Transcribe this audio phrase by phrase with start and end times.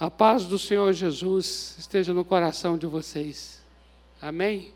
[0.00, 3.62] A paz do Senhor Jesus esteja no coração de vocês.
[4.18, 4.72] Amém?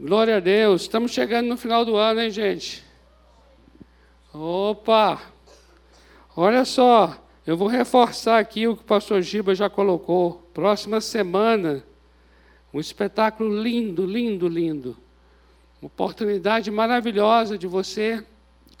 [0.00, 0.80] Glória a Deus.
[0.80, 2.82] Estamos chegando no final do ano, hein, gente?
[4.32, 5.20] Opa!
[6.34, 10.48] Olha só, eu vou reforçar aqui o que o pastor Giba já colocou.
[10.54, 11.84] Próxima semana,
[12.72, 14.96] um espetáculo lindo, lindo, lindo.
[15.82, 18.24] Uma oportunidade maravilhosa de você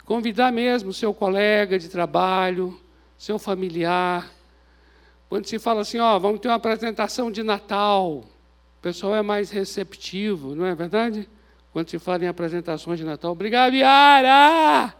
[0.06, 2.80] convidar mesmo seu colega de trabalho,
[3.18, 4.37] seu familiar.
[5.28, 8.24] Quando se fala assim, ó, vamos ter uma apresentação de Natal,
[8.78, 11.28] o pessoal é mais receptivo, não é verdade?
[11.72, 14.94] Quando se fala em apresentações de Natal, obrigado, Yara!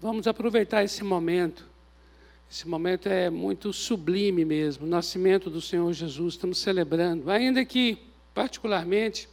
[0.00, 1.68] Vamos aproveitar esse momento.
[2.50, 7.30] Esse momento é muito sublime mesmo, o nascimento do Senhor Jesus, estamos celebrando.
[7.30, 7.98] Ainda que,
[8.34, 9.28] particularmente,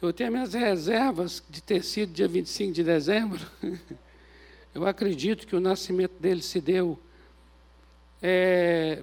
[0.00, 3.40] eu tenho minhas reservas de ter sido dia 25 de dezembro.
[4.72, 6.96] Eu acredito que o nascimento dele se deu
[8.22, 9.02] é,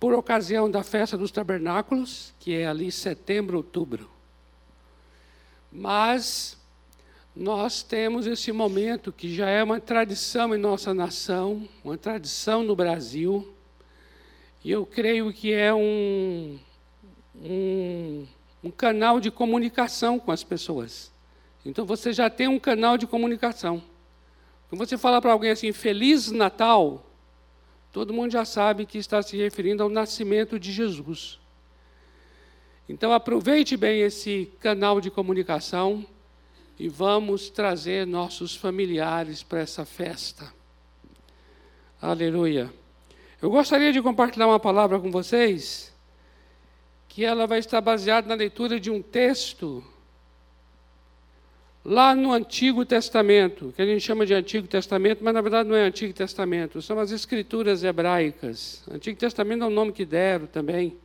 [0.00, 4.10] por ocasião da festa dos tabernáculos, que é ali setembro, outubro.
[5.70, 6.56] Mas
[7.34, 12.76] nós temos esse momento que já é uma tradição em nossa nação, uma tradição no
[12.76, 13.52] Brasil,
[14.64, 16.58] e eu creio que é um,
[17.36, 18.26] um,
[18.64, 21.12] um canal de comunicação com as pessoas.
[21.64, 23.82] Então você já tem um canal de comunicação.
[24.68, 27.04] Quando você fala para alguém assim, Feliz Natal,
[27.92, 31.38] todo mundo já sabe que está se referindo ao nascimento de Jesus.
[32.88, 36.04] Então aproveite bem esse canal de comunicação
[36.78, 40.52] e vamos trazer nossos familiares para essa festa.
[42.00, 42.72] Aleluia.
[43.40, 45.93] Eu gostaria de compartilhar uma palavra com vocês,
[47.14, 49.84] que ela vai estar baseada na leitura de um texto
[51.84, 55.76] lá no Antigo Testamento, que a gente chama de Antigo Testamento, mas na verdade não
[55.76, 58.82] é Antigo Testamento, são as escrituras hebraicas.
[58.90, 60.96] Antigo Testamento é o nome que deram também.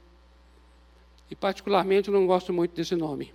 [1.29, 3.31] E particularmente eu não gosto muito desse nome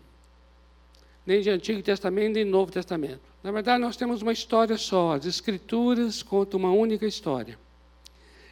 [1.27, 3.21] nem de Antigo Testamento, nem Novo Testamento.
[3.43, 5.15] Na verdade, nós temos uma história só.
[5.15, 7.59] As Escrituras contam uma única história.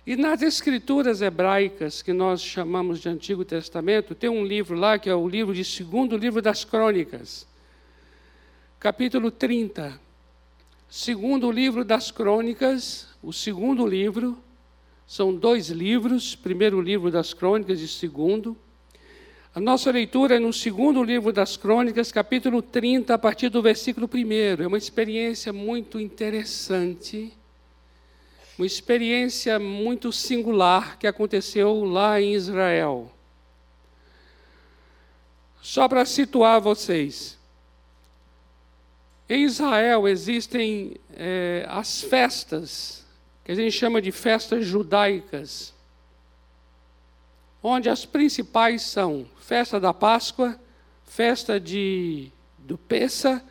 [0.05, 5.09] E nas Escrituras hebraicas, que nós chamamos de Antigo Testamento, tem um livro lá, que
[5.09, 7.47] é o livro de segundo livro das Crônicas,
[8.81, 10.01] capítulo 30.
[10.91, 14.37] Segundo livro das Crônicas, o segundo livro,
[15.07, 18.57] são dois livros, primeiro livro das Crônicas e segundo.
[19.55, 24.11] A nossa leitura é no segundo livro das Crônicas, capítulo 30, a partir do versículo
[24.13, 24.63] 1.
[24.65, 27.33] É uma experiência muito interessante,
[28.59, 33.11] uma experiência muito singular que aconteceu lá em Israel.
[35.61, 37.39] Só para situar vocês,
[39.29, 43.05] em Israel existem é, as festas,
[43.45, 45.73] que a gente chama de festas judaicas
[47.63, 50.59] onde as principais são festa da Páscoa,
[51.05, 53.43] festa de, do Pessa,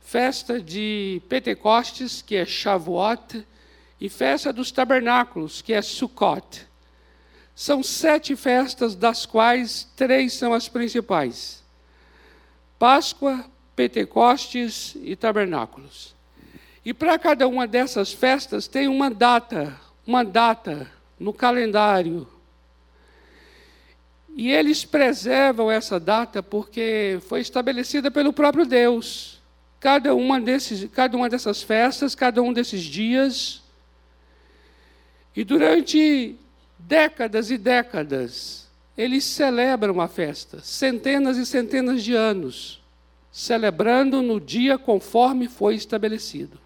[0.00, 3.46] festa de Pentecostes, que é Shavuot,
[4.00, 6.66] e festa dos tabernáculos, que é Sukkot.
[7.54, 11.62] São sete festas, das quais três são as principais:
[12.78, 13.44] Páscoa,
[13.76, 16.14] Pentecostes e tabernáculos.
[16.84, 22.26] E para cada uma dessas festas tem uma data, uma data no calendário
[24.34, 29.40] e eles preservam essa data porque foi estabelecida pelo próprio Deus.
[29.78, 33.59] Cada uma, desses, cada uma dessas festas, cada um desses dias.
[35.34, 36.36] E durante
[36.78, 42.82] décadas e décadas, eles celebram a festa, centenas e centenas de anos,
[43.30, 46.58] celebrando no dia conforme foi estabelecido.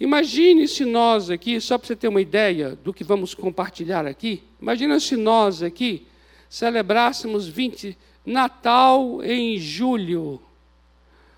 [0.00, 4.42] Imagine se nós aqui, só para você ter uma ideia do que vamos compartilhar aqui,
[4.60, 6.06] imagina se nós aqui
[6.48, 10.40] celebrássemos 20 Natal em julho.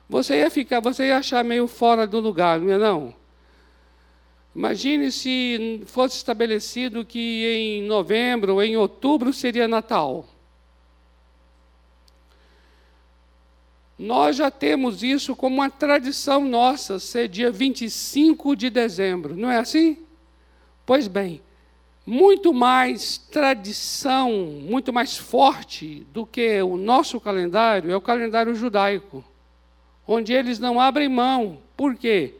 [0.08, 3.14] Você ia ficar, você ia achar meio fora do lugar, não é não?
[4.54, 10.26] Imagine se fosse estabelecido que em novembro ou em outubro seria Natal.
[13.96, 19.58] Nós já temos isso como uma tradição nossa, ser dia 25 de dezembro, não é
[19.58, 19.98] assim?
[20.86, 21.40] Pois bem,
[22.06, 29.22] muito mais tradição, muito mais forte do que o nosso calendário é o calendário judaico,
[30.08, 31.58] onde eles não abrem mão.
[31.76, 32.39] Por quê?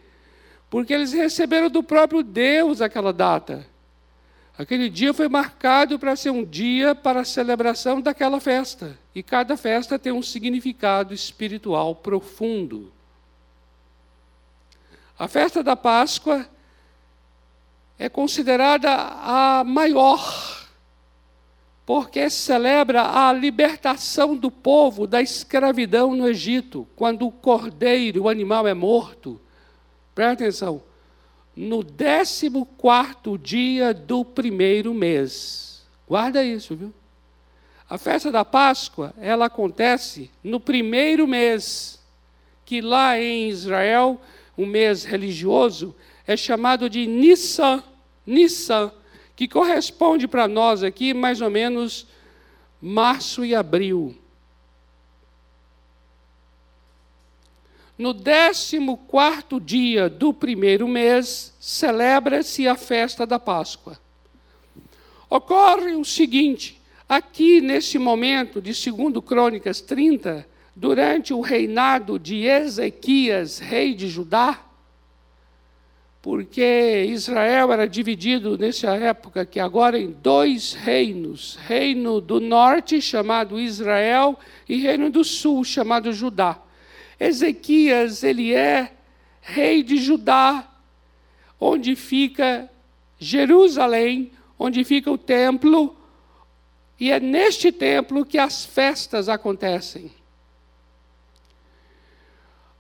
[0.71, 3.67] Porque eles receberam do próprio Deus aquela data.
[4.57, 8.97] Aquele dia foi marcado para ser um dia para a celebração daquela festa.
[9.13, 12.93] E cada festa tem um significado espiritual profundo.
[15.19, 16.49] A festa da Páscoa
[17.99, 20.67] é considerada a maior,
[21.85, 28.67] porque celebra a libertação do povo da escravidão no Egito, quando o cordeiro, o animal,
[28.67, 29.41] é morto.
[30.15, 30.83] Presta atenção
[31.57, 35.83] no 14 dia do primeiro mês.
[36.09, 36.93] Guarda isso, viu?
[37.89, 42.01] A festa da Páscoa, ela acontece no primeiro mês,
[42.65, 44.21] que lá em Israel,
[44.57, 45.95] um mês religioso,
[46.27, 47.83] é chamado de Nissan,
[48.25, 48.93] Nissan,
[49.35, 52.07] que corresponde para nós aqui mais ou menos
[52.81, 54.17] março e abril.
[58.01, 64.01] No décimo quarto dia do primeiro mês, celebra-se a festa da Páscoa.
[65.29, 73.59] Ocorre o seguinte, aqui nesse momento de 2 Crônicas 30, durante o reinado de Ezequias,
[73.59, 74.65] rei de Judá,
[76.23, 83.61] porque Israel era dividido nessa época que agora em dois reinos, reino do norte chamado
[83.61, 86.63] Israel e reino do sul chamado Judá.
[87.21, 88.93] Ezequias, ele é
[89.43, 90.67] rei de Judá,
[91.61, 92.71] onde fica
[93.19, 95.95] Jerusalém, onde fica o templo,
[96.99, 100.11] e é neste templo que as festas acontecem.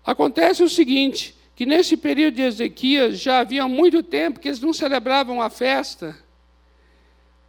[0.04, 4.72] Acontece o seguinte, que nesse período de Ezequias já havia muito tempo que eles não
[4.72, 6.16] celebravam a festa,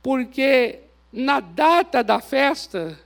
[0.04, 0.80] porque
[1.12, 3.00] na data da festa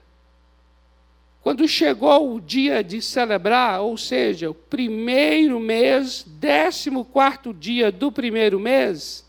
[1.45, 8.11] quando chegou o dia de celebrar, ou seja, o primeiro mês, décimo quarto dia do
[8.11, 9.23] primeiro mês,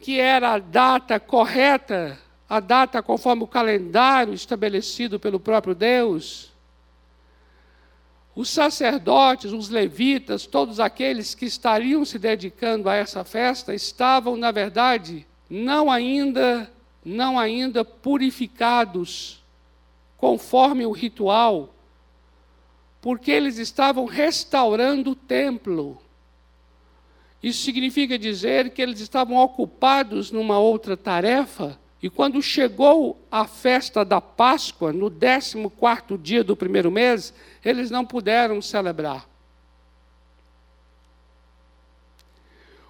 [0.00, 2.18] que era a data correta,
[2.48, 6.50] a data conforme o calendário estabelecido pelo próprio Deus,
[8.34, 14.50] os sacerdotes, os levitas, todos aqueles que estariam se dedicando a essa festa, estavam, na
[14.50, 16.72] verdade, não ainda
[17.04, 19.42] não ainda purificados
[20.16, 21.74] conforme o ritual,
[23.00, 26.00] porque eles estavam restaurando o templo.
[27.42, 34.04] Isso significa dizer que eles estavam ocupados numa outra tarefa, e quando chegou a festa
[34.04, 39.28] da Páscoa, no 14 quarto dia do primeiro mês, eles não puderam celebrar.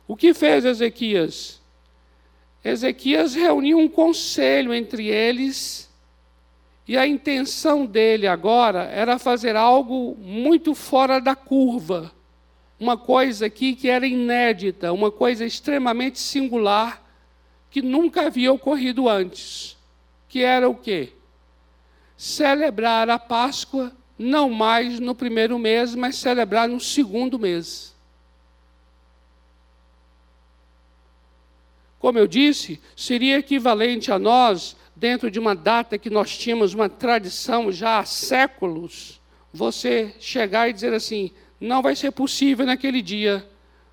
[0.07, 1.64] O que fez Ezequias?
[2.65, 5.91] Ezequias reuniu um conselho entre eles,
[6.89, 12.11] e a intenção dele agora era fazer algo muito fora da curva,
[12.81, 17.03] uma coisa aqui que era inédita, uma coisa extremamente singular,
[17.71, 19.77] que nunca havia ocorrido antes,
[20.29, 21.13] que era o quê?
[22.17, 27.94] Celebrar a Páscoa não mais no primeiro mês, mas celebrar no segundo mês.
[32.05, 36.87] Como eu disse, seria equivalente a nós, dentro de uma data que nós tínhamos uma
[36.87, 43.49] tradição já há séculos, você chegar e dizer assim: não vai ser possível naquele dia,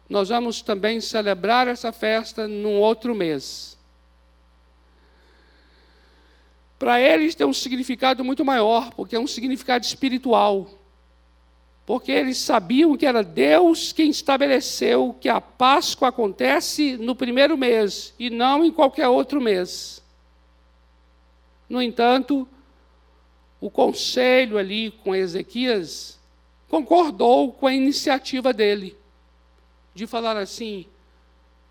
[0.10, 3.78] nós vamos também celebrar essa festa num outro mês.
[6.78, 10.70] Para eles tem um significado muito maior, porque é um significado espiritual
[11.92, 18.14] porque eles sabiam que era Deus quem estabeleceu que a Páscoa acontece no primeiro mês
[18.18, 20.02] e não em qualquer outro mês.
[21.68, 22.48] No entanto,
[23.60, 26.18] o conselho ali com Ezequias
[26.70, 28.96] concordou com a iniciativa dele,
[29.94, 30.86] de falar assim: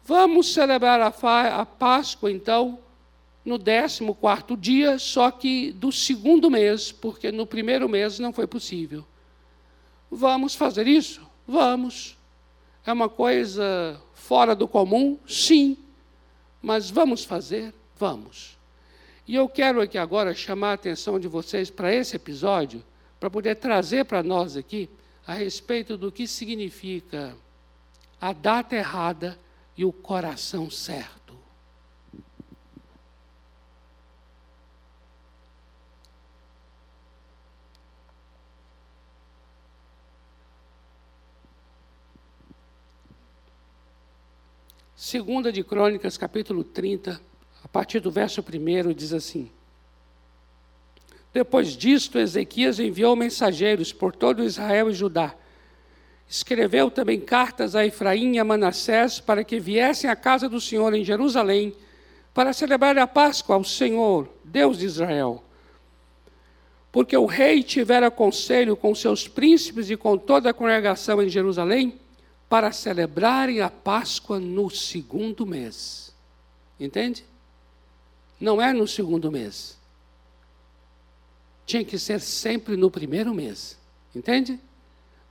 [0.04, 2.78] vamos celebrar a, a Páscoa então
[3.42, 9.02] no 14 dia, só que do segundo mês, porque no primeiro mês não foi possível.
[10.10, 11.22] Vamos fazer isso?
[11.46, 12.16] Vamos.
[12.84, 15.18] É uma coisa fora do comum?
[15.26, 15.76] Sim.
[16.60, 17.72] Mas vamos fazer?
[17.96, 18.58] Vamos.
[19.26, 22.82] E eu quero aqui agora chamar a atenção de vocês para esse episódio,
[23.18, 24.88] para poder trazer para nós aqui
[25.26, 27.36] a respeito do que significa
[28.20, 29.38] a data errada
[29.76, 31.19] e o coração certo.
[45.02, 47.18] Segunda de Crônicas, capítulo 30,
[47.64, 49.50] a partir do verso 1, diz assim:
[51.32, 55.34] Depois disto, Ezequias enviou mensageiros por todo Israel e Judá,
[56.28, 60.92] escreveu também cartas a Efraim e a Manassés para que viessem à casa do Senhor
[60.92, 61.74] em Jerusalém
[62.34, 65.42] para celebrar a Páscoa ao Senhor, Deus de Israel.
[66.92, 71.98] Porque o rei tivera conselho com seus príncipes e com toda a congregação em Jerusalém
[72.50, 76.12] para celebrarem a Páscoa no segundo mês.
[76.80, 77.24] Entende?
[78.40, 79.78] Não é no segundo mês.
[81.64, 83.78] Tinha que ser sempre no primeiro mês.
[84.12, 84.58] Entende?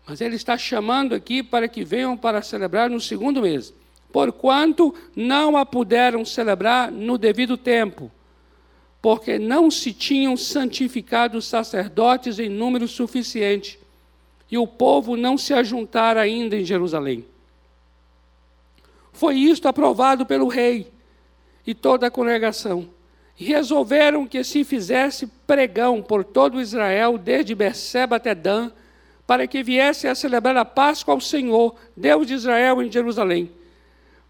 [0.07, 3.73] Mas ele está chamando aqui para que venham para celebrar no segundo mês.
[4.13, 8.09] Porquanto não a puderam celebrar no devido tempo,
[9.01, 13.77] porque não se tinham santificado os sacerdotes em número suficiente,
[14.51, 17.25] e o povo não se ajuntara ainda em Jerusalém.
[19.11, 20.91] Foi isto aprovado pelo rei
[21.65, 22.89] e toda a congregação.
[23.39, 28.71] E resolveram que se fizesse pregão por todo Israel, desde Berseba até Dan,
[29.25, 33.51] para que viesse a celebrar a Páscoa ao Senhor, Deus de Israel, em Jerusalém.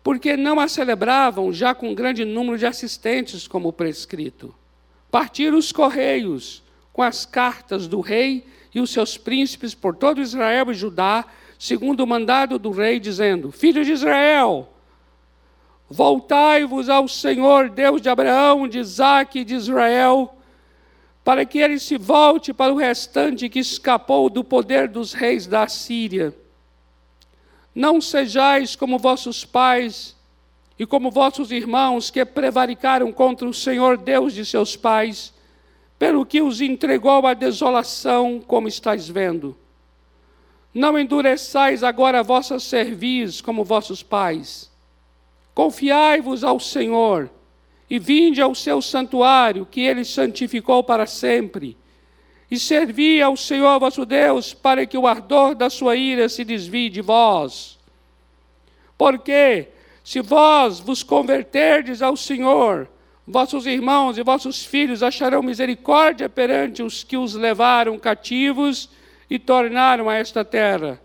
[0.04, 4.54] Porque não a celebravam já com grande número de assistentes, como prescrito.
[5.10, 6.62] Partiram os correios
[6.92, 11.26] com as cartas do rei e os seus príncipes por todo Israel e Judá,
[11.58, 14.70] segundo o mandado do rei, dizendo: Filhos de Israel,
[15.90, 20.36] voltai-vos ao Senhor, Deus de Abraão, de Isaque e de Israel
[21.30, 25.68] para que ele se volte para o restante que escapou do poder dos reis da
[25.68, 26.36] Síria.
[27.76, 30.16] Não sejais como vossos pais
[30.80, 35.32] e como vossos irmãos que prevaricaram contra o Senhor Deus de seus pais,
[36.00, 39.56] pelo que os entregou à desolação, como estáis vendo.
[40.74, 44.72] Não endureçais agora a vossa cerviz como vossos pais.
[45.54, 47.30] Confiai-vos ao Senhor
[47.90, 51.76] e vinde ao seu santuário, que ele santificou para sempre,
[52.50, 56.90] e servi ao Senhor vosso Deus, para que o ardor da sua ira se desvie
[56.90, 57.78] de vós.
[58.98, 59.68] Porque,
[60.04, 62.88] se vós vos converterdes ao Senhor,
[63.30, 68.90] vossos irmãos e vossos filhos acharão misericórdia perante os que os levaram cativos
[69.30, 71.00] e tornaram a esta terra.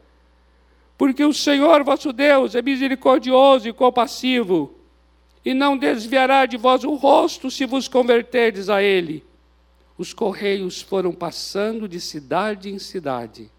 [0.96, 4.74] Porque o Senhor vosso Deus é misericordioso e compassivo,
[5.44, 9.22] e não desviará de vós o rosto se vos converterdes a ele.
[9.98, 13.50] Os correios foram passando de cidade em cidade,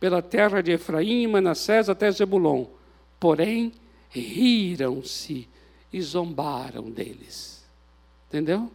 [0.00, 2.64] pela terra de Efraim Manassés até Zebulon.
[3.20, 3.72] Porém,
[4.08, 5.46] riram-se
[5.92, 7.57] e zombaram deles.
[8.28, 8.70] Entendeu?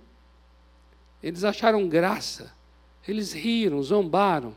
[1.22, 2.52] Eles acharam graça.
[3.08, 4.56] Eles riram, zombaram.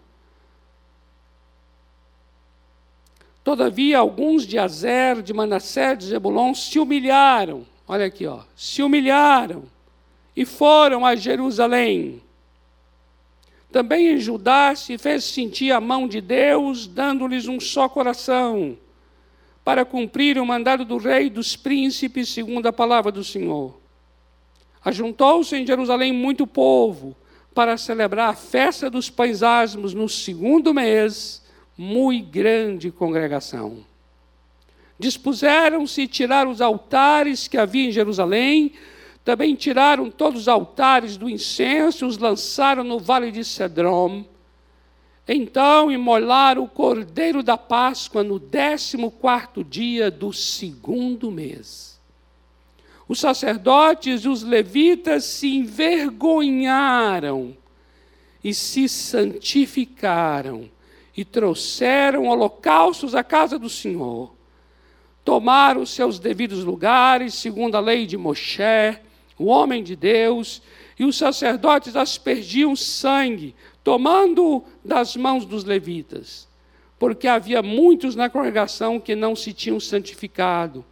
[3.45, 9.65] Todavia, alguns de Azer, de Manassés, de Zebulon se humilharam Olha aqui, ó, se humilharam
[10.35, 12.21] e foram a Jerusalém.
[13.71, 18.77] Também em Judá se fez sentir a mão de Deus, dando-lhes um só coração,
[19.65, 23.79] para cumprir o mandado do rei dos príncipes, segundo a palavra do Senhor.
[24.87, 27.17] Ajuntou-se em Jerusalém muito povo
[27.53, 31.43] para celebrar a festa dos pães asmos no segundo mês,
[31.77, 33.85] muito grande congregação.
[34.97, 38.75] Dispuseram-se tirar os altares que havia em Jerusalém,
[39.25, 44.25] também tiraram todos os altares do incenso, os lançaram no vale de Cedrom.
[45.27, 51.96] Então imolaram o cordeiro da Páscoa no décimo quarto dia do segundo mês.
[53.09, 57.57] Os sacerdotes e os levitas se envergonharam
[58.43, 60.69] e se santificaram
[61.17, 64.37] e trouxeram holocaustos à casa do Senhor
[65.27, 68.97] tomaram seus devidos lugares, segundo a lei de Moshe,
[69.37, 70.63] o homem de Deus,
[70.97, 76.47] e os sacerdotes aspergiam sangue, tomando das mãos dos levitas,
[76.97, 80.85] porque havia muitos na congregação que não se tinham santificado.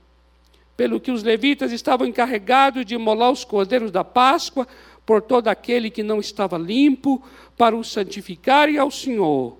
[0.76, 4.66] Pelo que os levitas estavam encarregados de imolar os cordeiros da Páscoa
[5.06, 7.22] por todo aquele que não estava limpo,
[7.56, 9.58] para o santificarem ao Senhor,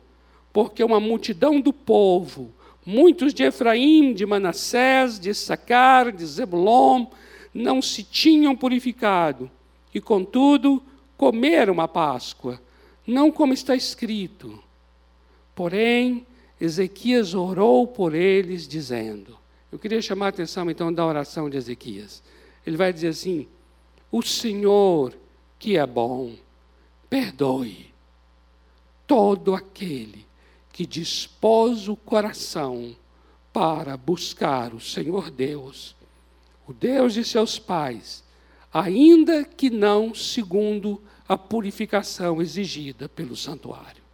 [0.53, 2.53] porque uma multidão do povo,
[2.87, 7.07] Muitos de Efraim, de Manassés, de Sacar, de Zebulon,
[7.53, 9.51] não se tinham purificado,
[9.95, 10.83] e contudo
[11.17, 12.61] comeram a Páscoa,
[13.07, 14.63] não como está escrito.
[15.55, 16.27] Porém,
[16.61, 19.39] Ezequias orou por eles, dizendo:
[19.75, 22.23] Eu queria chamar a atenção então da oração de Ezequias.
[22.65, 23.49] Ele vai dizer assim:
[24.09, 25.13] O Senhor,
[25.59, 26.37] que é bom,
[27.11, 27.93] perdoe
[29.05, 30.25] todo aquele
[30.73, 32.95] que dispôs o coração
[33.53, 35.97] para buscar o Senhor Deus,
[36.69, 38.23] o Deus de seus pais,
[38.73, 44.05] ainda que não segundo a purificação exigida pelo santuário.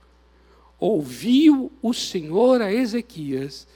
[0.78, 3.68] ouviu o Senhor a Ezequias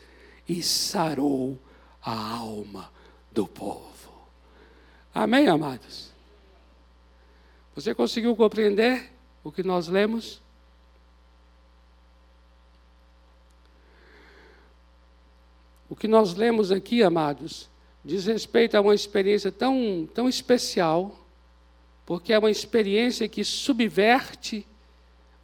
[0.49, 1.59] e sarou
[2.05, 2.91] a alma
[3.33, 4.13] do povo.
[5.15, 6.13] Amém, amados?
[7.75, 9.11] Você conseguiu compreender
[9.43, 10.41] o que nós lemos?
[15.89, 17.69] O que nós lemos aqui, amados,
[18.05, 21.17] diz respeito a uma experiência tão, tão especial,
[22.05, 24.67] porque é uma experiência que subverte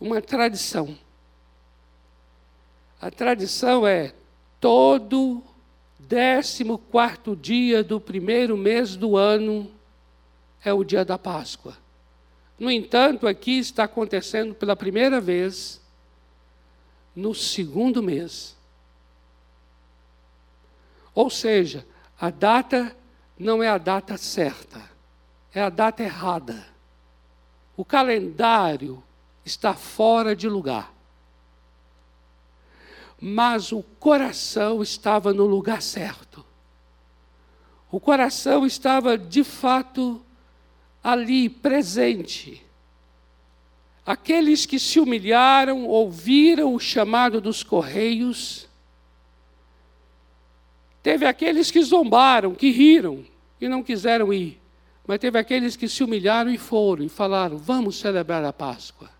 [0.00, 0.96] uma tradição.
[3.00, 4.12] A tradição é
[4.60, 5.42] todo
[6.08, 9.70] décimo quarto dia do primeiro mês do ano
[10.64, 11.76] é o dia da Páscoa.
[12.58, 15.80] No entanto, aqui está acontecendo pela primeira vez
[17.14, 18.56] no segundo mês.
[21.14, 21.86] Ou seja,
[22.20, 22.94] a data
[23.38, 24.82] não é a data certa,
[25.54, 26.66] é a data errada.
[27.76, 29.02] O calendário
[29.44, 30.92] está fora de lugar
[33.20, 36.44] mas o coração estava no lugar certo.
[37.90, 40.24] O coração estava de fato
[41.02, 42.64] ali, presente.
[44.06, 48.68] Aqueles que se humilharam, ouviram o chamado dos correios.
[51.02, 53.24] Teve aqueles que zombaram, que riram
[53.60, 54.60] e não quiseram ir.
[55.06, 59.10] Mas teve aqueles que se humilharam e foram e falaram: Vamos celebrar a Páscoa.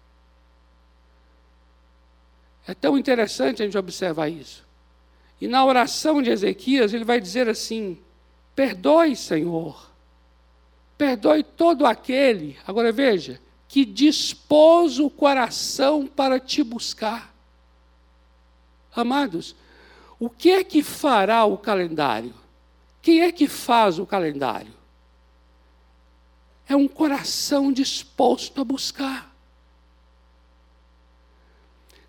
[2.71, 4.65] É tão interessante a gente observar isso.
[5.41, 7.99] E na oração de Ezequias, ele vai dizer assim:
[8.55, 9.91] Perdoe, Senhor,
[10.97, 17.35] perdoe todo aquele, agora veja, que dispôs o coração para te buscar.
[18.95, 19.57] Amados,
[20.21, 22.35] o que é que fará o calendário?
[23.03, 24.73] Quem é que faz o calendário?
[26.69, 29.30] É um coração disposto a buscar.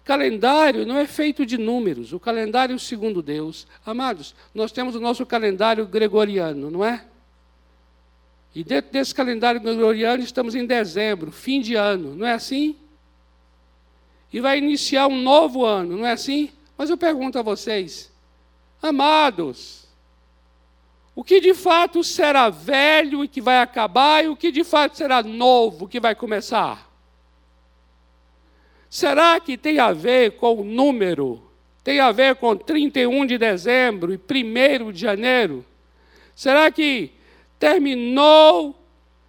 [0.04, 3.68] Calendário não é feito de números, o calendário segundo Deus.
[3.86, 7.06] Amados, nós temos o nosso calendário gregoriano, não é?
[8.54, 12.76] E dentro desse calendário gregoriano estamos em dezembro, fim de ano, não é assim?
[14.34, 16.52] E vai iniciar um novo ano, não é assim?
[16.78, 18.12] Mas eu pergunto a vocês,
[18.82, 19.88] amados,
[21.16, 24.98] o que de fato será velho e que vai acabar, e o que de fato
[24.98, 26.91] será novo que vai começar?
[28.92, 31.42] Será que tem a ver com o número?
[31.82, 35.66] Tem a ver com 31 de dezembro e 1 de janeiro?
[36.36, 37.10] Será que
[37.58, 38.76] terminou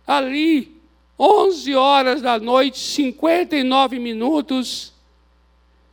[0.04, 0.82] ali
[1.16, 4.92] 11 horas da noite, 59 minutos?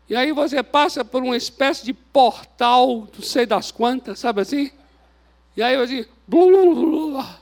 [0.10, 4.72] E aí você passa por uma espécie de portal, não sei das quantas, sabe assim?
[5.56, 7.40] E aí você, blá, blá, blá,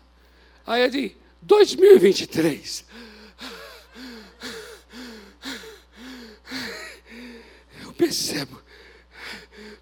[0.66, 2.86] aí eu digo, 2023.
[7.98, 8.62] Percebo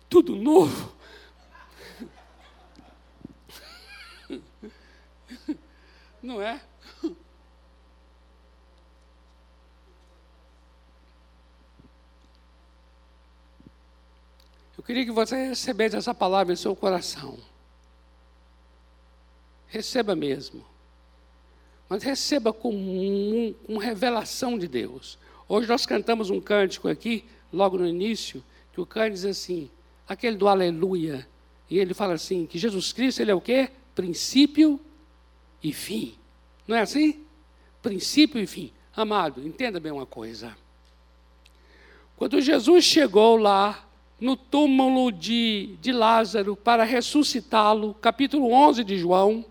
[0.09, 0.95] tudo novo.
[6.21, 6.59] Não é?
[14.77, 17.37] Eu queria que você recebesse essa palavra em seu coração.
[19.67, 20.65] Receba mesmo.
[21.87, 25.19] Mas receba com uma revelação de Deus.
[25.47, 27.25] Hoje nós cantamos um cântico aqui
[27.55, 29.69] logo no início, que o cara diz assim,
[30.07, 31.27] aquele do aleluia,
[31.69, 33.69] e ele fala assim, que Jesus Cristo, ele é o quê?
[33.95, 34.79] Princípio
[35.63, 36.15] e fim.
[36.67, 37.23] Não é assim?
[37.81, 38.71] Princípio e fim.
[38.95, 40.55] Amado, entenda bem uma coisa.
[42.17, 43.87] Quando Jesus chegou lá
[44.19, 49.45] no túmulo de, de Lázaro para ressuscitá-lo, capítulo 11 de João,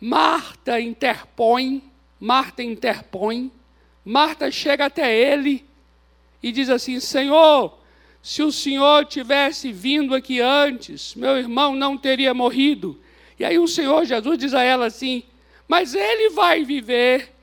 [0.00, 1.82] Marta interpõe,
[2.20, 3.50] Marta interpõe,
[4.04, 5.65] Marta chega até ele
[6.46, 7.76] e diz assim: Senhor,
[8.22, 12.96] se o Senhor tivesse vindo aqui antes, meu irmão não teria morrido.
[13.36, 15.24] E aí o Senhor Jesus diz a ela assim:
[15.66, 17.34] Mas ele vai viver.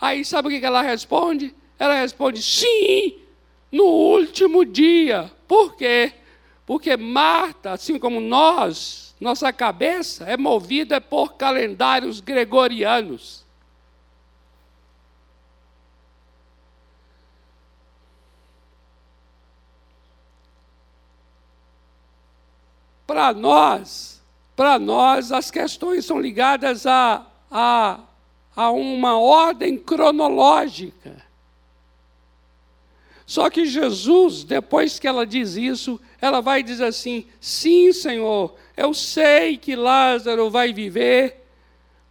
[0.00, 1.54] Aí sabe o que ela responde?
[1.78, 3.18] Ela responde: Sim,
[3.70, 5.30] no último dia.
[5.46, 6.14] Por quê?
[6.64, 13.45] Porque Marta, assim como nós, nossa cabeça é movida por calendários gregorianos.
[23.06, 24.20] Para nós,
[24.56, 28.00] para nós, as questões são ligadas a, a,
[28.54, 31.24] a uma ordem cronológica.
[33.26, 38.94] Só que Jesus, depois que ela diz isso, ela vai dizer assim: sim, Senhor, eu
[38.94, 41.45] sei que Lázaro vai viver,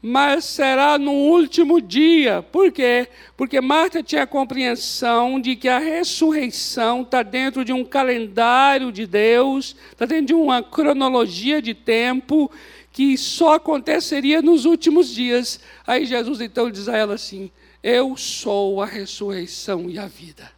[0.08, 2.44] mas será no último dia.
[2.44, 3.08] Por quê?
[3.36, 9.08] Porque Marta tinha a compreensão de que a ressurreição está dentro de um calendário de
[9.08, 12.52] Deus, está dentro de uma cronologia de tempo
[12.92, 15.60] que só aconteceria nos últimos dias.
[15.88, 17.50] Aí Jesus então diz a ela assim:
[17.82, 20.52] Eu sou a ressurreição e a vida.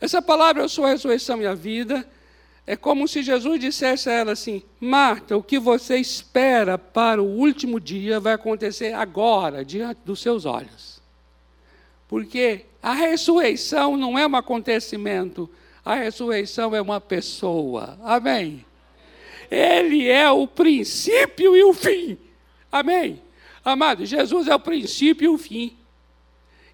[0.00, 2.08] Essa palavra, eu sou a ressurreição e a vida,
[2.66, 7.26] é como se Jesus dissesse a ela assim: Marta, o que você espera para o
[7.26, 11.00] último dia vai acontecer agora, diante dos seus olhos.
[12.06, 15.50] Porque a ressurreição não é um acontecimento,
[15.84, 17.98] a ressurreição é uma pessoa.
[18.02, 18.64] Amém?
[19.50, 22.16] Ele é o princípio e o fim.
[22.70, 23.20] Amém?
[23.64, 25.76] Amado, Jesus é o princípio e o fim.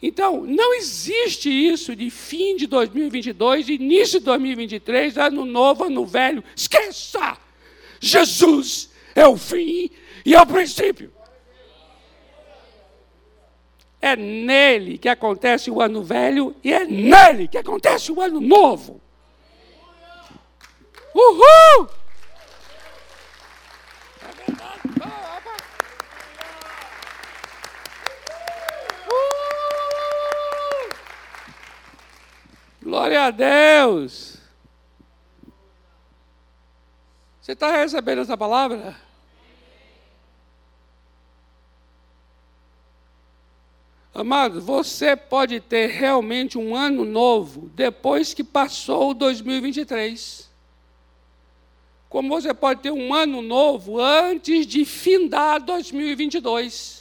[0.00, 6.44] Então, não existe isso de fim de 2022, início de 2023, ano novo, ano velho.
[6.54, 7.36] Esqueça!
[8.00, 9.90] Jesus é o fim
[10.24, 11.12] e é o princípio.
[14.00, 19.00] É nele que acontece o ano velho e é nele que acontece o ano novo.
[21.12, 21.88] Uhul!
[32.88, 34.38] Glória a Deus.
[37.38, 38.96] Você está recebendo essa palavra?
[44.14, 50.50] Amado, você pode ter realmente um ano novo depois que passou o 2023.
[52.08, 56.97] Como você pode ter um ano novo antes de findar 2022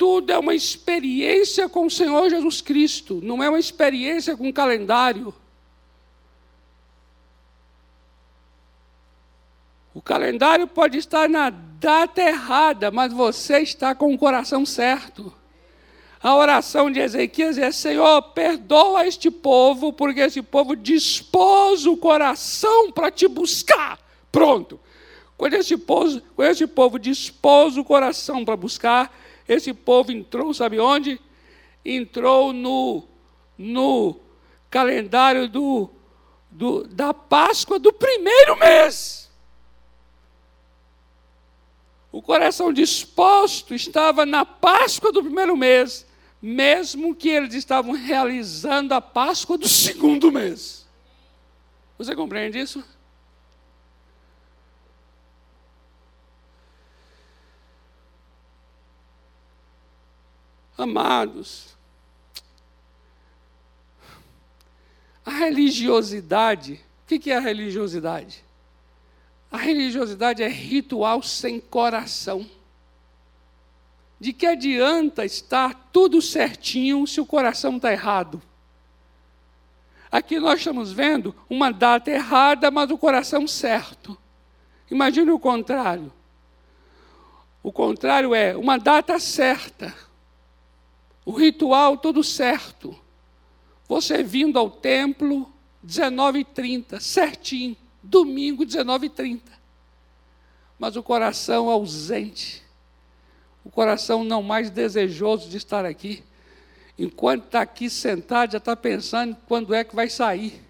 [0.00, 4.52] tudo é uma experiência com o Senhor Jesus Cristo, não é uma experiência com o
[4.52, 5.34] calendário.
[9.92, 15.30] O calendário pode estar na data errada, mas você está com o coração certo.
[16.22, 22.90] A oração de Ezequias é: Senhor, perdoa este povo, porque esse povo dispôs o coração
[22.90, 23.98] para te buscar.
[24.32, 24.80] Pronto.
[25.36, 29.14] Quando esse povo, quando esse povo dispôs o coração para buscar,
[29.50, 31.20] esse povo entrou, sabe onde?
[31.84, 33.02] Entrou no,
[33.58, 34.14] no
[34.70, 35.90] calendário do,
[36.48, 39.28] do, da Páscoa do primeiro mês.
[42.12, 46.06] O coração disposto estava na Páscoa do primeiro mês,
[46.40, 50.86] mesmo que eles estavam realizando a Páscoa do segundo mês.
[51.98, 52.84] Você compreende isso?
[60.80, 61.76] Amados,
[65.22, 68.42] a religiosidade, o que é a religiosidade?
[69.52, 72.48] A religiosidade é ritual sem coração.
[74.18, 78.40] De que adianta estar tudo certinho se o coração está errado?
[80.10, 84.16] Aqui nós estamos vendo uma data errada, mas o coração certo.
[84.90, 86.10] Imagine o contrário.
[87.62, 89.94] O contrário é uma data certa
[91.30, 92.98] o ritual todo certo.
[93.88, 95.48] Você vindo ao templo,
[95.86, 99.40] 19h30, certinho, domingo, 19h30.
[100.76, 102.64] Mas o coração ausente,
[103.64, 106.24] o coração não mais desejoso de estar aqui.
[106.98, 110.60] Enquanto está aqui sentado, já está pensando quando é que vai sair.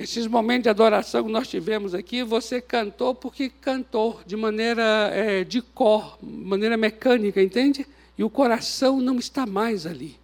[0.00, 4.82] Esses momentos de adoração que nós tivemos aqui, você cantou porque cantou de maneira
[5.12, 7.86] é, de cor, maneira mecânica, entende?
[8.16, 10.18] E o coração não está mais ali.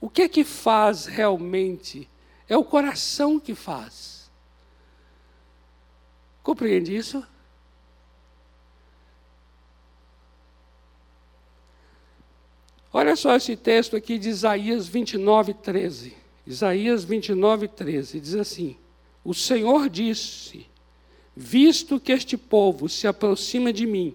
[0.00, 2.08] O que é que faz realmente?
[2.48, 4.30] É o coração que faz.
[6.42, 7.22] Compreende isso?
[12.90, 16.16] Olha só esse texto aqui de Isaías 29, 13.
[16.46, 18.78] Isaías 29, 13 diz assim:
[19.24, 20.66] o Senhor disse:
[21.36, 24.14] Visto que este povo se aproxima de mim,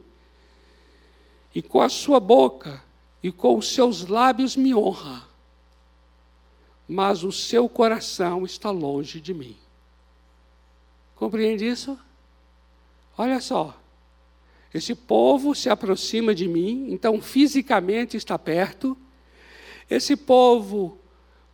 [1.53, 2.83] e com a sua boca
[3.23, 5.27] e com os seus lábios me honra,
[6.87, 9.55] mas o seu coração está longe de mim.
[11.15, 11.97] Compreende isso?
[13.17, 13.75] Olha só.
[14.73, 18.97] Esse povo se aproxima de mim, então fisicamente está perto.
[19.89, 20.99] Esse povo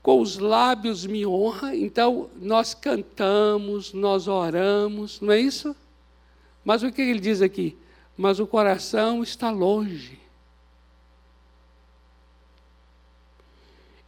[0.02, 5.76] com os lábios me honra, então nós cantamos, nós oramos, não é isso?
[6.66, 7.78] Mas o que ele diz aqui?
[8.18, 10.20] Mas o coração está longe.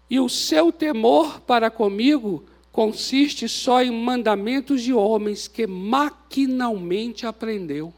[0.09, 7.93] E o seu temor para comigo consiste só em mandamentos de homens que maquinalmente aprendeu.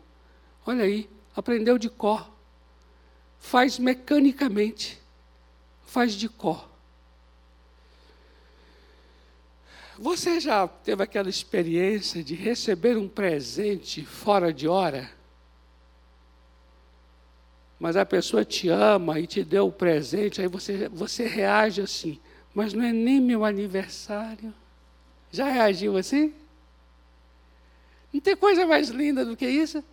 [0.66, 2.30] Olha aí, aprendeu de cor.
[3.40, 5.02] Faz mecanicamente.
[5.86, 6.75] Faz de cor.
[9.98, 15.10] Você já teve aquela experiência de receber um presente fora de hora?
[17.80, 22.20] Mas a pessoa te ama e te deu o presente, aí você, você reage assim,
[22.54, 24.54] mas não é nem meu aniversário.
[25.32, 26.34] Já reagiu assim?
[28.12, 29.84] Não tem coisa mais linda do que isso?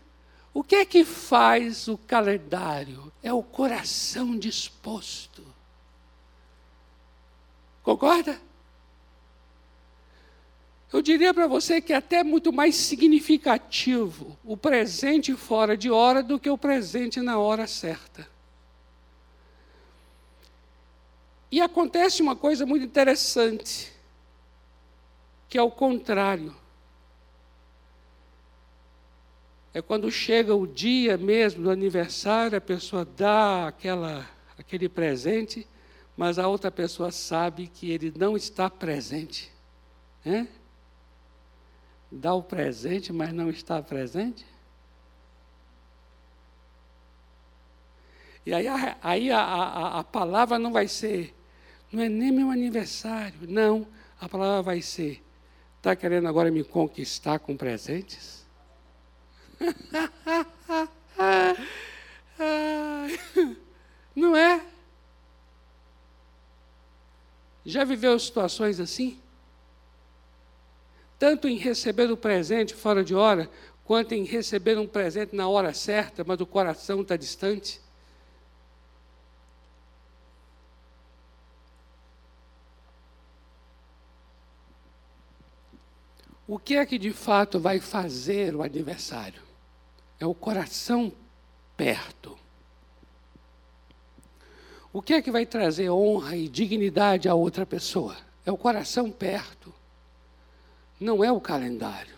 [0.55, 3.13] O que é que faz o calendário?
[3.23, 5.45] É o coração disposto.
[7.83, 8.39] Concorda?
[10.93, 16.23] Eu diria para você que é até muito mais significativo o presente fora de hora
[16.23, 18.29] do que o presente na hora certa.
[21.51, 23.91] E acontece uma coisa muito interessante,
[25.49, 26.55] que é o contrário.
[29.73, 34.29] É quando chega o dia mesmo do aniversário, a pessoa dá aquela,
[34.59, 35.67] aquele presente,
[36.15, 39.51] mas a outra pessoa sabe que ele não está presente.
[40.23, 40.47] Né?
[42.13, 44.45] Dá o presente, mas não está presente?
[48.45, 51.35] E aí, a, aí a, a, a palavra não vai ser,
[51.91, 53.87] não é nem meu aniversário, não.
[54.21, 55.25] A palavra vai ser,
[55.79, 58.45] está querendo agora me conquistar com presentes?
[64.15, 64.67] não é?
[67.65, 69.22] Já viveu situações assim?
[71.23, 73.49] Tanto em receber o presente fora de hora,
[73.85, 77.81] quanto em receber um presente na hora certa, mas o coração está distante?
[86.45, 89.43] O que é que de fato vai fazer o adversário?
[90.19, 91.13] É o coração
[91.77, 92.37] perto.
[94.93, 98.17] O que é que vai trazer honra e dignidade a outra pessoa?
[98.45, 99.73] É o coração perto
[101.03, 102.17] não é o calendário.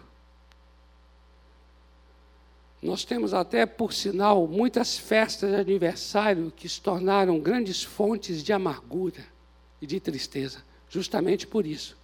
[2.83, 8.53] Nós temos até, por sinal, muitas festas de aniversário que se tornaram grandes fontes de
[8.53, 9.25] amargura
[9.81, 11.97] e de tristeza, justamente por isso.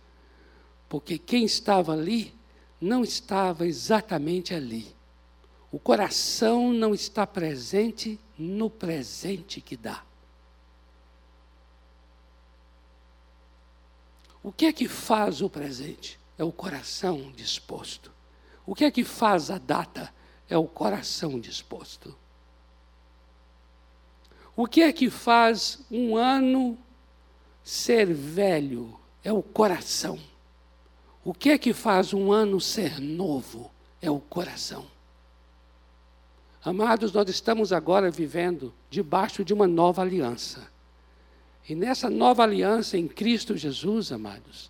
[0.88, 2.34] Porque quem estava ali
[2.80, 4.96] não estava exatamente ali.
[5.70, 10.02] O coração não está presente no presente que dá.
[14.42, 16.19] O que é que faz o presente?
[16.40, 18.10] É o coração disposto.
[18.64, 20.10] O que é que faz a data?
[20.48, 22.16] É o coração disposto.
[24.56, 26.78] O que é que faz um ano
[27.62, 28.98] ser velho?
[29.22, 30.18] É o coração.
[31.22, 33.70] O que é que faz um ano ser novo?
[34.00, 34.86] É o coração.
[36.64, 40.66] Amados, nós estamos agora vivendo debaixo de uma nova aliança.
[41.68, 44.69] E nessa nova aliança em Cristo Jesus, amados,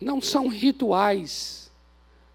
[0.00, 1.70] não são rituais,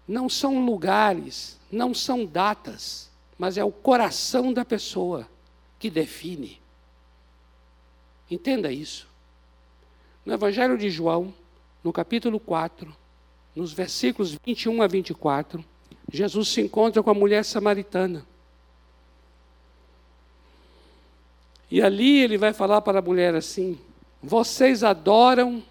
[0.06, 5.28] não são lugares, não são datas, mas é o coração da pessoa
[5.78, 6.60] que define.
[8.30, 9.08] Entenda isso.
[10.24, 11.34] No Evangelho de João,
[11.82, 12.94] no capítulo 4,
[13.54, 15.64] nos versículos 21 a 24,
[16.10, 18.24] Jesus se encontra com a mulher samaritana.
[21.70, 23.78] E ali ele vai falar para a mulher assim:
[24.22, 25.62] Vocês adoram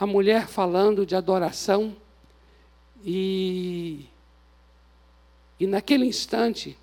[0.00, 1.94] a mulher falando de adoração,
[3.04, 4.06] e,
[5.58, 6.74] e naquele instante,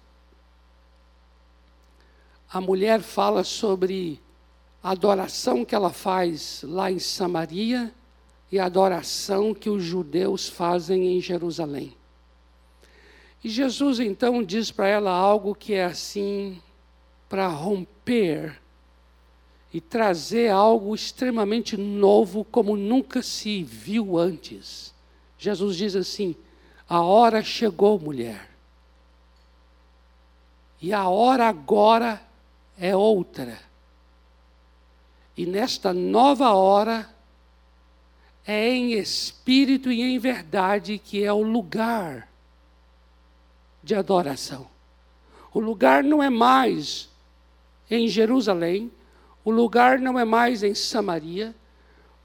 [2.47, 4.21] a mulher fala sobre
[4.83, 7.91] a adoração que ela faz lá em Samaria
[8.51, 11.97] e a adoração que os judeus fazem em Jerusalém.
[13.43, 16.61] E Jesus então diz para ela algo que é assim,
[17.27, 18.61] para romper
[19.77, 24.91] e trazer algo extremamente novo, como nunca se viu antes.
[25.37, 26.35] Jesus diz assim:
[26.89, 28.49] a hora chegou, mulher.
[30.81, 32.19] E a hora agora
[32.75, 33.59] é outra.
[35.37, 37.07] E nesta nova hora,
[38.47, 42.27] é em espírito e em verdade que é o lugar
[43.83, 44.67] de adoração.
[45.53, 47.07] O lugar não é mais
[47.91, 48.91] em Jerusalém,
[49.47, 51.55] o lugar não é mais em Samaria,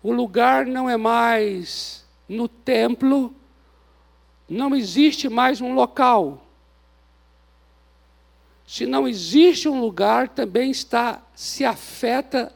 [0.02, 3.32] o lugar não é mais no templo,
[4.48, 6.44] não existe mais um local.
[8.66, 12.52] Se não existe um lugar, também está se afeta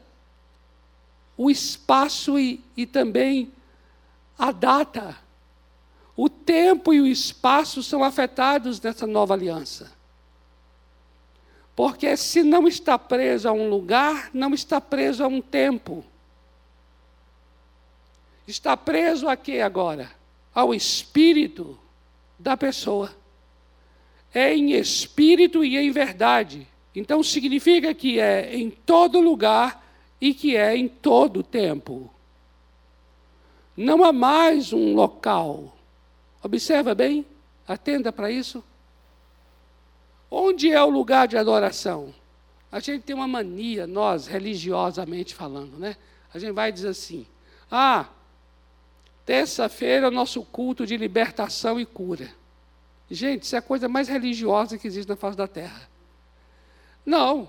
[1.36, 3.52] o espaço e, e também
[4.36, 5.16] a data.
[6.16, 9.92] O tempo e o espaço são afetados nessa nova aliança.
[11.76, 16.02] Porque se não está preso a um lugar, não está preso a um tempo.
[18.48, 20.10] Está preso a quê agora?
[20.54, 21.78] Ao espírito
[22.38, 23.14] da pessoa.
[24.32, 26.66] É em espírito e em verdade.
[26.94, 29.84] Então significa que é em todo lugar
[30.18, 32.10] e que é em todo tempo.
[33.76, 35.76] Não há mais um local.
[36.42, 37.26] Observa bem,
[37.68, 38.64] atenda para isso.
[40.30, 42.14] Onde é o lugar de adoração?
[42.70, 45.96] A gente tem uma mania, nós, religiosamente falando, né?
[46.34, 47.26] A gente vai dizer assim:
[47.70, 48.06] ah,
[49.24, 52.28] terça-feira é o nosso culto de libertação e cura.
[53.10, 55.88] Gente, isso é a coisa mais religiosa que existe na face da terra.
[57.04, 57.48] Não,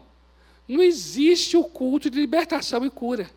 [0.67, 3.29] não existe o culto de libertação e cura.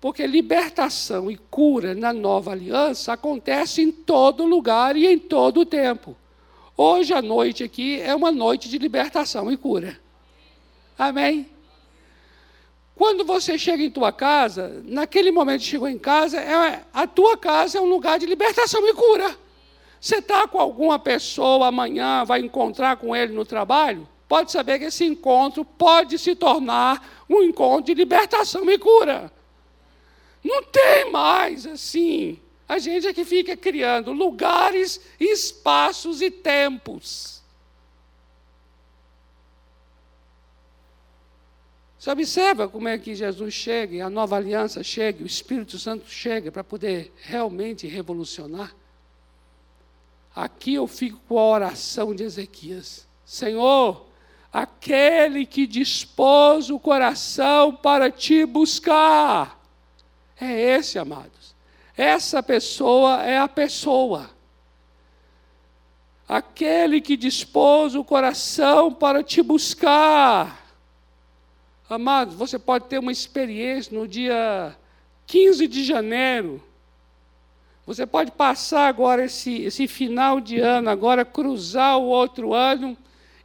[0.00, 5.66] Porque libertação e cura na nova aliança acontece em todo lugar e em todo o
[5.66, 6.16] tempo.
[6.76, 9.98] Hoje à noite aqui é uma noite de libertação e cura.
[10.98, 11.48] Amém?
[12.94, 17.36] Quando você chega em tua casa, naquele momento que chegou em casa, é, a tua
[17.36, 19.36] casa é um lugar de libertação e cura.
[20.00, 24.86] Você está com alguma pessoa amanhã, vai encontrar com ele no trabalho, pode saber que
[24.86, 29.32] esse encontro pode se tornar um encontro de libertação e cura.
[30.44, 32.38] Não tem mais assim.
[32.68, 37.36] A gente é que fica criando lugares, espaços e tempos.
[41.98, 46.52] Você observa como é que Jesus chega, a nova aliança chega, o Espírito Santo chega
[46.52, 48.74] para poder realmente revolucionar?
[50.34, 54.06] Aqui eu fico com a oração de Ezequias: Senhor,
[54.52, 59.60] aquele que dispôs o coração para te buscar,
[60.40, 61.35] é esse, amados.
[61.96, 64.30] Essa pessoa é a pessoa.
[66.28, 70.66] Aquele que dispôs o coração para te buscar.
[71.88, 74.76] Amados, você pode ter uma experiência no dia
[75.26, 76.62] 15 de janeiro.
[77.86, 82.98] Você pode passar agora esse, esse final de ano, agora cruzar o outro ano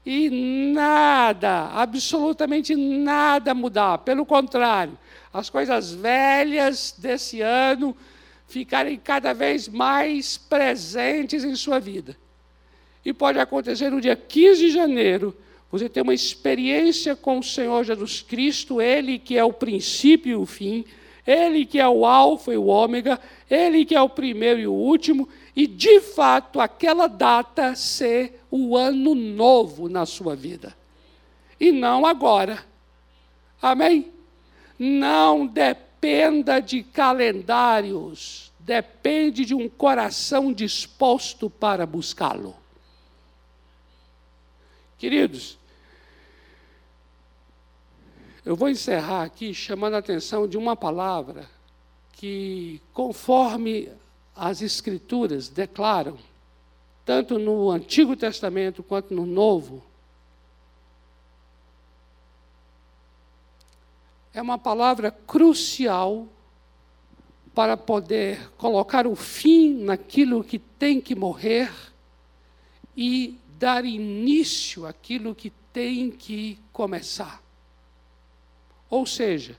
[0.04, 4.00] e nada, absolutamente nada mudar.
[4.00, 4.98] Pelo contrário,
[5.32, 7.96] as coisas velhas desse ano
[8.52, 12.18] ficarem cada vez mais presentes em sua vida.
[13.04, 15.36] E pode acontecer no dia 15 de janeiro,
[15.72, 20.36] você ter uma experiência com o Senhor Jesus Cristo, Ele que é o princípio e
[20.36, 20.84] o fim,
[21.26, 24.74] Ele que é o Alfa e o Ômega, Ele que é o primeiro e o
[24.74, 30.76] último, e de fato aquela data ser o ano novo na sua vida.
[31.58, 32.66] E não agora.
[33.62, 34.12] Amém?
[34.78, 35.48] Não
[36.02, 42.56] dependa de calendários, depende de um coração disposto para buscá-lo.
[44.98, 45.60] Queridos,
[48.44, 51.48] eu vou encerrar aqui chamando a atenção de uma palavra
[52.14, 53.88] que, conforme
[54.36, 56.18] as Escrituras declaram,
[57.06, 59.84] tanto no Antigo Testamento quanto no Novo,
[64.34, 66.28] é uma palavra crucial
[67.54, 71.72] para poder colocar o fim naquilo que tem que morrer
[72.96, 77.42] e dar início àquilo que tem que começar.
[78.90, 79.58] Ou seja,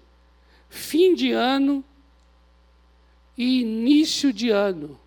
[0.69, 1.85] fim de ano
[3.37, 4.99] e início de ano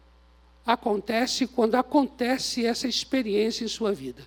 [0.66, 4.26] acontece quando acontece essa experiência em sua vida.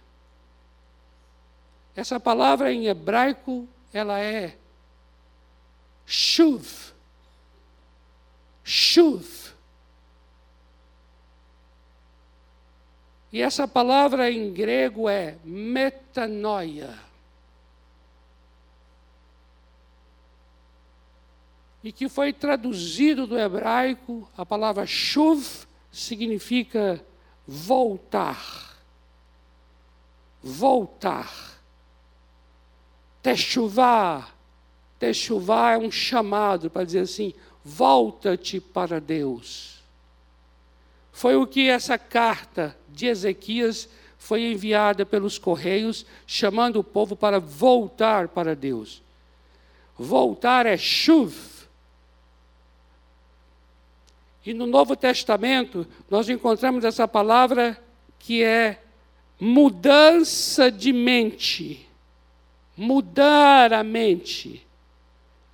[1.94, 4.56] Essa palavra em hebraico, ela é
[6.08, 6.94] Shuv.
[8.64, 9.52] Shuv.
[13.30, 16.98] E essa palavra em grego é metanoia.
[21.84, 27.04] E que foi traduzido do hebraico, a palavra shuv significa
[27.46, 28.78] voltar.
[30.42, 31.60] Voltar.
[33.22, 34.37] Techuvah
[34.98, 37.32] Techuvá é um chamado para dizer assim:
[37.64, 39.78] volta-te para Deus.
[41.12, 47.38] Foi o que essa carta de Ezequias foi enviada pelos correios, chamando o povo para
[47.38, 49.02] voltar para Deus.
[49.96, 51.34] Voltar é chuv.
[54.44, 57.80] E no Novo Testamento, nós encontramos essa palavra
[58.18, 58.82] que é
[59.38, 61.86] mudança de mente.
[62.76, 64.67] Mudar a mente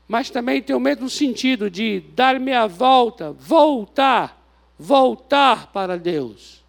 [0.07, 4.43] mas também tem o mesmo sentido de dar meia volta, voltar,
[4.79, 6.63] voltar para Deus.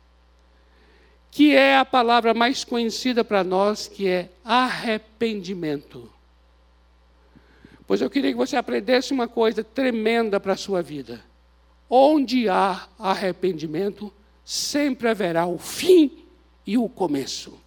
[1.30, 6.10] Que é a palavra mais conhecida para nós, que é arrependimento.
[7.86, 11.22] Pois eu queria que você aprendesse uma coisa tremenda para a sua vida.
[11.90, 14.12] Onde há arrependimento,
[14.44, 16.24] sempre haverá o fim
[16.66, 17.60] e o começo.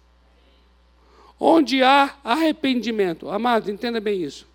[1.39, 4.49] Onde há arrependimento, amado, entenda bem isso.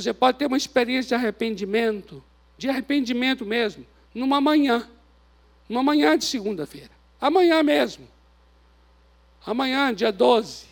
[0.00, 2.22] Você pode ter uma experiência de arrependimento,
[2.58, 4.86] de arrependimento mesmo, numa manhã,
[5.66, 6.90] numa manhã de segunda-feira.
[7.18, 8.06] Amanhã mesmo.
[9.44, 10.66] Amanhã, dia 12.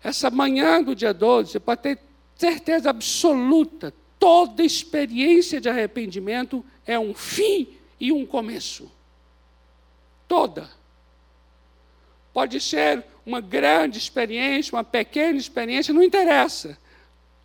[0.00, 1.98] Essa manhã do dia 12, você pode ter
[2.36, 7.68] certeza absoluta, toda experiência de arrependimento é um fim
[7.98, 8.88] e um começo.
[10.28, 10.70] Toda.
[12.32, 16.78] Pode ser uma grande experiência, uma pequena experiência, não interessa.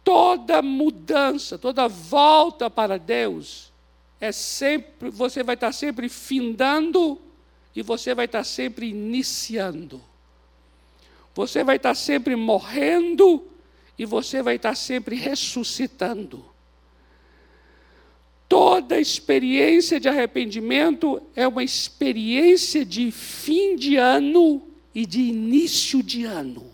[0.04, 3.74] Toda mudança, toda volta para Deus
[4.20, 7.20] é sempre, você vai estar sempre findando
[7.76, 10.02] e você vai estar sempre iniciando.
[11.34, 13.46] Você vai estar sempre morrendo
[13.98, 16.46] e você vai estar sempre ressuscitando.
[18.48, 26.24] Toda experiência de arrependimento é uma experiência de fim de ano e de início de
[26.24, 26.74] ano.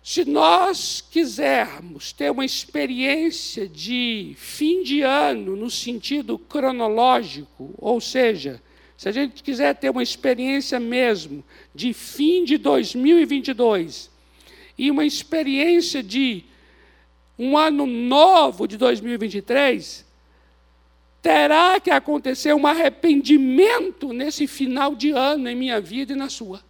[0.00, 8.62] Se nós quisermos ter uma experiência de fim de ano no sentido cronológico, ou seja,
[8.96, 11.44] se a gente quiser ter uma experiência mesmo
[11.74, 14.10] de fim de 2022
[14.78, 16.44] e uma experiência de
[17.38, 20.07] um ano novo de 2023,
[21.20, 26.62] terá que acontecer um arrependimento nesse final de ano em minha vida e na sua.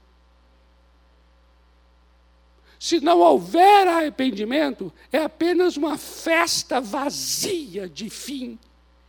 [2.79, 8.59] Se não houver arrependimento, é apenas uma festa vazia de fim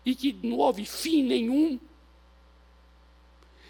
[0.06, 1.80] e que não houve fim nenhum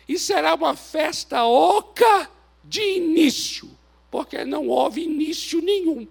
[0.09, 2.31] e será uma festa oca
[2.63, 3.69] de início,
[4.09, 6.07] porque não houve início nenhum.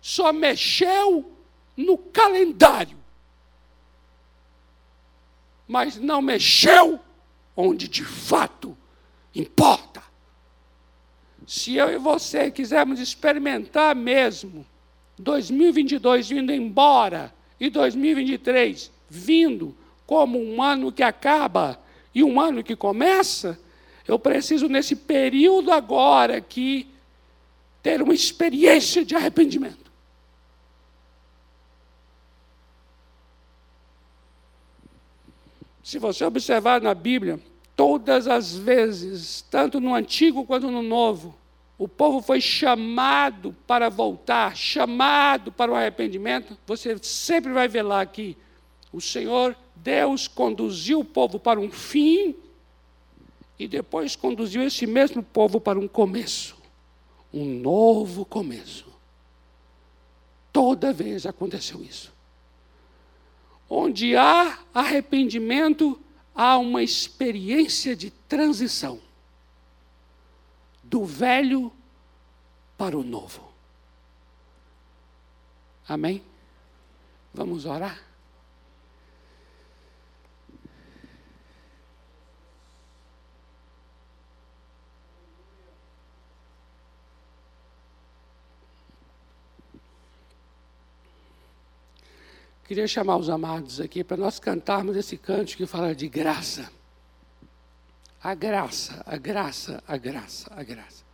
[0.00, 1.32] Só mexeu
[1.76, 2.98] no calendário,
[5.66, 7.00] mas não mexeu
[7.56, 8.76] onde de fato
[9.34, 10.02] importa.
[11.46, 14.64] Se eu e você quisermos experimentar mesmo
[15.18, 21.80] 2022 vindo embora e 2023 vindo como um ano que acaba
[22.14, 23.58] e um ano que começa,
[24.06, 26.88] eu preciso, nesse período agora aqui,
[27.82, 29.83] ter uma experiência de arrependimento.
[35.84, 37.38] Se você observar na Bíblia,
[37.76, 41.36] todas as vezes, tanto no Antigo quanto no Novo,
[41.76, 46.56] o povo foi chamado para voltar, chamado para o arrependimento.
[46.66, 48.34] Você sempre vai ver lá que
[48.90, 52.34] o Senhor Deus conduziu o povo para um fim
[53.58, 56.56] e depois conduziu esse mesmo povo para um começo,
[57.30, 58.86] um novo começo.
[60.50, 62.13] Toda vez aconteceu isso.
[63.76, 66.00] Onde há arrependimento,
[66.32, 69.00] há uma experiência de transição
[70.80, 71.72] do velho
[72.78, 73.52] para o novo.
[75.88, 76.22] Amém?
[77.34, 78.00] Vamos orar?
[92.74, 96.68] Queria chamar os amados aqui para nós cantarmos esse canto que fala de graça.
[98.20, 101.04] A graça, a graça, a graça, a graça.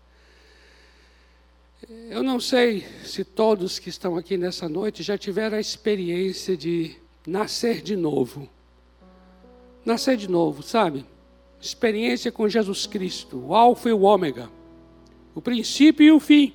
[2.09, 6.97] Eu não sei se todos que estão aqui nessa noite já tiveram a experiência de
[7.27, 8.49] nascer de novo.
[9.85, 11.05] Nascer de novo, sabe?
[11.61, 14.49] Experiência com Jesus Cristo, o Alfa e o Ômega,
[15.35, 16.55] o princípio e o fim.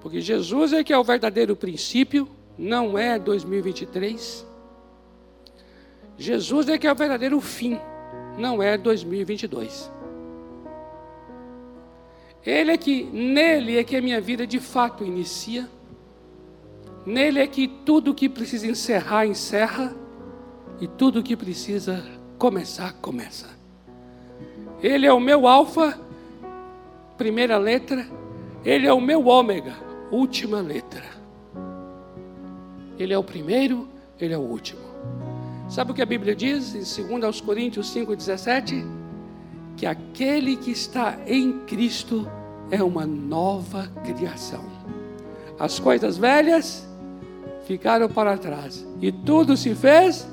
[0.00, 4.46] Porque Jesus é que é o verdadeiro princípio não é 2023.
[6.18, 7.78] Jesus é que é o verdadeiro fim,
[8.38, 9.90] não é 2022.
[12.44, 15.68] Ele é que, nele é que a minha vida de fato inicia.
[17.04, 19.94] Nele é que tudo que precisa encerrar, encerra.
[20.80, 22.04] E tudo que precisa
[22.38, 23.48] começar, começa.
[24.80, 25.98] Ele é o meu alfa,
[27.18, 28.06] primeira letra.
[28.64, 29.74] Ele é o meu ômega,
[30.10, 31.15] última letra.
[32.98, 33.88] Ele é o primeiro,
[34.20, 34.80] ele é o último.
[35.68, 38.96] Sabe o que a Bíblia diz em 2 Coríntios 5,17?
[39.76, 42.26] que aquele que está em Cristo
[42.70, 44.64] é uma nova criação.
[45.58, 46.88] As coisas velhas
[47.66, 50.26] ficaram para trás e tudo se fez.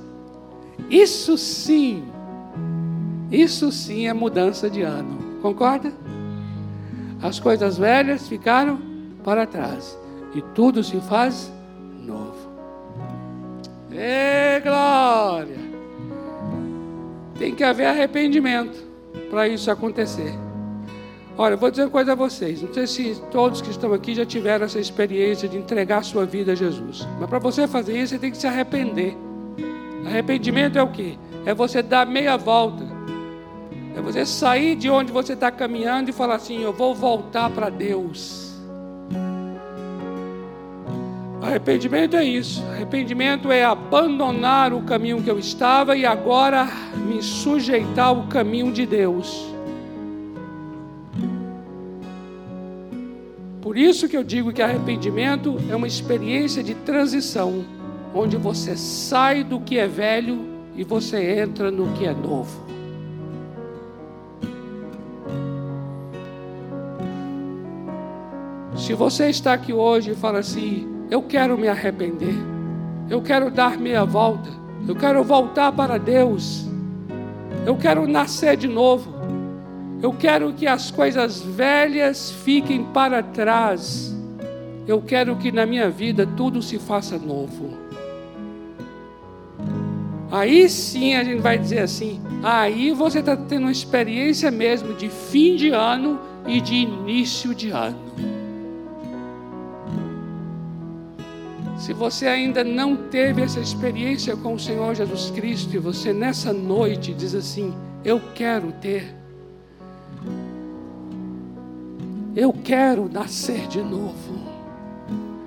[0.89, 2.03] Isso sim,
[3.30, 5.93] isso sim é mudança de ano, concorda?
[7.22, 8.80] As coisas velhas ficaram
[9.24, 9.97] para trás
[10.34, 11.53] e tudo se faz.
[13.96, 15.56] Ê, glória!
[17.38, 18.84] Tem que haver arrependimento
[19.30, 20.34] para isso acontecer.
[21.38, 22.62] Olha, vou dizer uma coisa a vocês.
[22.62, 26.52] Não sei se todos que estão aqui já tiveram essa experiência de entregar sua vida
[26.52, 27.08] a Jesus.
[27.20, 29.18] Mas para você fazer isso, você tem que se arrepender.
[30.06, 31.18] Arrependimento é o quê?
[31.46, 32.86] É você dar meia volta.
[33.96, 37.70] É você sair de onde você está caminhando e falar assim: Eu vou voltar para
[37.70, 38.53] Deus.
[41.44, 42.64] Arrependimento é isso.
[42.72, 46.70] Arrependimento é abandonar o caminho que eu estava e agora
[47.06, 49.46] me sujeitar ao caminho de Deus.
[53.62, 57.66] Por isso que eu digo que arrependimento é uma experiência de transição,
[58.16, 60.46] onde você sai do que é velho
[60.78, 62.64] e você entra no que é novo.
[68.78, 72.34] Se você está aqui hoje e fala assim, eu quero me arrepender.
[73.07, 74.49] Eu quero dar meia volta.
[74.88, 76.66] Eu quero voltar para Deus.
[77.68, 79.14] Eu quero nascer de novo.
[80.01, 84.11] Eu quero que as coisas velhas fiquem para trás.
[84.88, 87.78] Eu quero que na minha vida tudo se faça novo.
[90.32, 95.09] Aí sim a gente vai dizer assim: aí você está tendo uma experiência mesmo de
[95.09, 98.33] fim de ano e de início de ano.
[101.84, 106.54] Se você ainda não teve essa experiência com o Senhor Jesus Cristo e você nessa
[106.54, 107.74] noite diz assim:
[108.06, 109.14] Eu quero ter,
[112.34, 114.34] eu quero nascer de novo.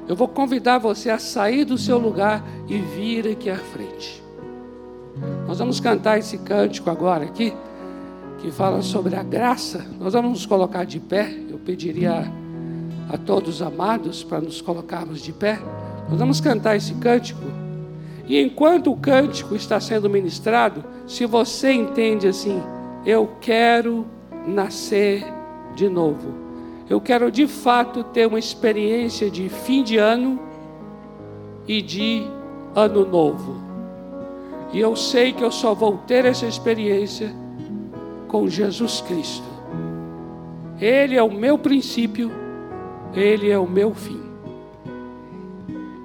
[0.06, 4.22] Eu vou convidar você a sair do seu lugar e vir aqui à frente.
[5.48, 7.50] Nós vamos cantar esse cântico agora aqui,
[8.42, 9.86] que fala sobre a graça.
[9.98, 11.34] Nós vamos nos colocar de pé.
[11.48, 12.30] Eu pediria
[13.10, 15.58] a, a todos amados para nos colocarmos de pé.
[16.08, 17.42] Nós vamos cantar esse cântico.
[18.26, 22.60] E enquanto o cântico está sendo ministrado, se você entende assim,
[23.04, 24.06] eu quero
[24.46, 25.24] nascer
[25.74, 26.34] de novo.
[26.88, 30.40] Eu quero de fato ter uma experiência de fim de ano
[31.66, 32.24] e de
[32.74, 33.60] ano novo.
[34.72, 37.32] E eu sei que eu só vou ter essa experiência
[38.28, 39.46] com Jesus Cristo.
[40.80, 42.30] Ele é o meu princípio,
[43.14, 44.25] ele é o meu fim.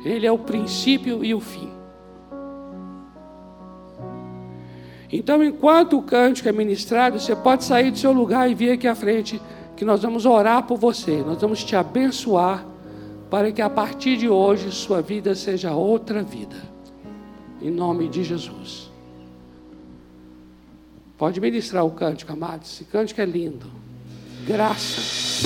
[0.04, 1.70] Ele é o princípio e o fim.
[5.12, 8.88] Então, enquanto o cântico é ministrado, você pode sair do seu lugar e vir aqui
[8.88, 9.42] à frente,
[9.76, 12.66] que nós vamos orar por você, nós vamos te abençoar,
[13.30, 16.56] para que a partir de hoje sua vida seja outra vida.
[17.62, 18.90] Em nome de Jesus.
[21.18, 22.72] Pode ministrar o cântico, amados.
[22.72, 23.68] Esse cântico é lindo.
[24.48, 25.44] Graças.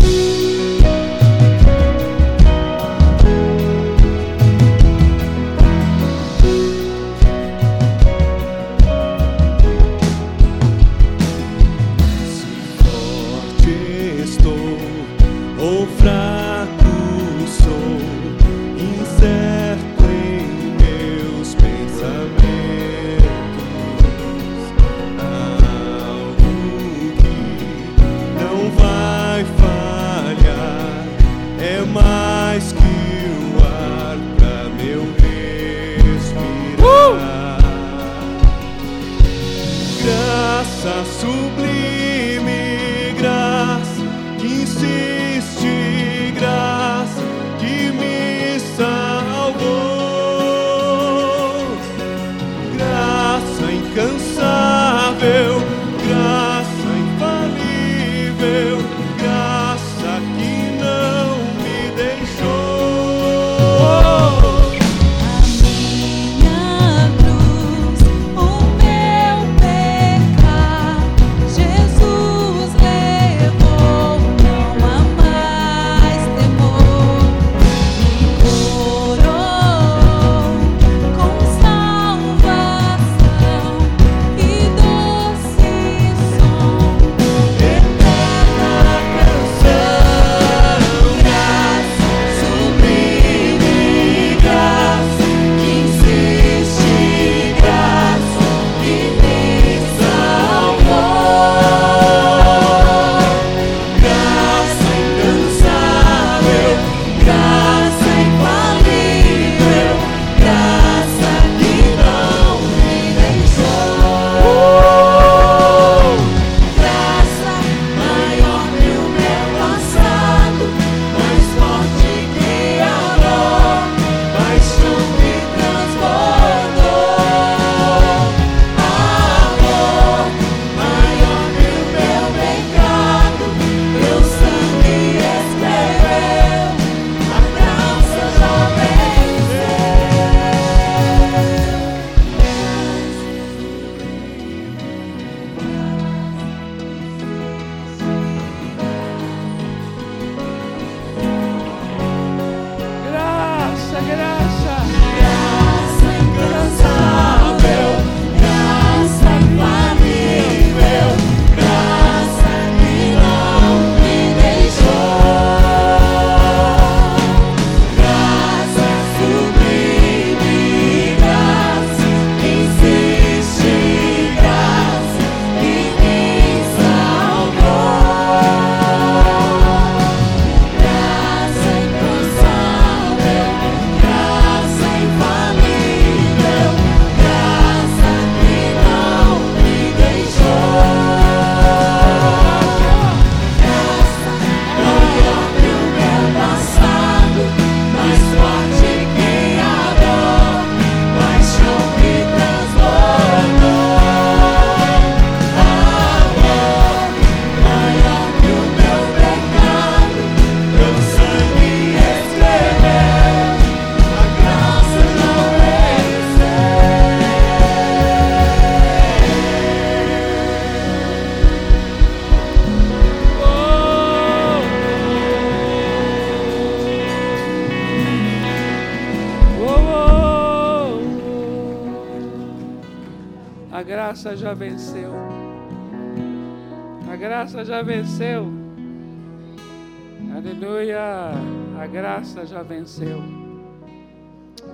[242.46, 243.20] Já venceu.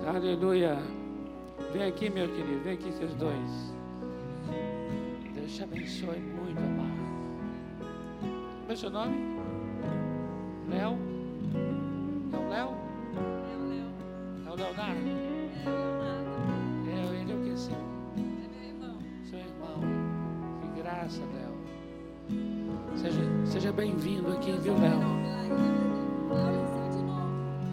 [0.06, 0.78] Aleluia.
[1.72, 2.64] Vem aqui, meu querido.
[2.64, 3.74] Vem aqui, vocês dois.
[5.34, 6.92] Deus te abençoe muito, amado.
[8.20, 9.18] Qual é o seu nome?
[10.70, 10.98] Léo?
[12.34, 12.76] É o Léo?
[13.18, 13.90] É o Léo.
[14.46, 15.10] É o Leonardo?
[15.66, 15.82] É.
[16.90, 17.76] É, é o que, sim?
[18.18, 18.98] É meu irmão.
[19.30, 19.80] Seu irmão.
[20.62, 21.52] Que graça, Léo.
[22.98, 25.22] Seja, seja bem-vindo aqui, viu, Léo?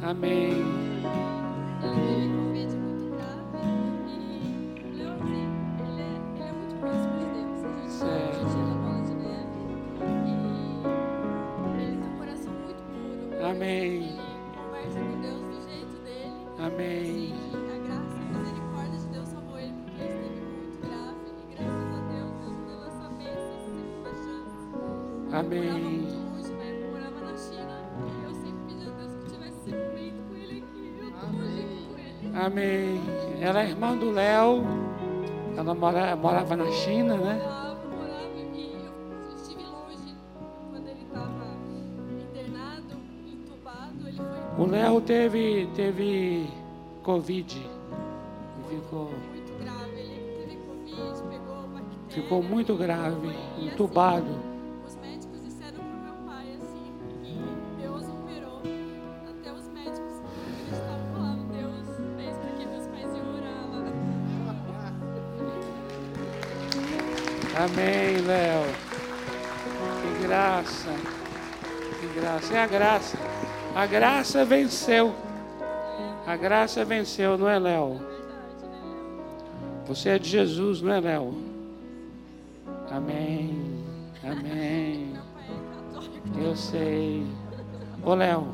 [0.01, 0.11] Novo.
[1.83, 2.38] Amém.
[36.69, 37.09] Ele foi
[44.59, 46.47] O Léo teve, teve
[47.03, 47.57] Covid.
[47.57, 50.01] E Ficou, muito grave.
[50.01, 52.09] Ele teve Covid, pegou bactéria.
[52.09, 54.48] ficou muito grave, assim, entubado.
[72.69, 73.19] Graça.
[73.75, 74.45] A graça.
[74.45, 75.15] Venceu.
[76.27, 78.01] A graça venceu, não é, Léo?
[79.87, 81.35] Você é de Jesus, não é, Léo?
[82.91, 83.59] Amém.
[84.23, 85.15] Amém.
[86.39, 87.27] Eu sei.
[88.05, 88.49] Ô, Léo,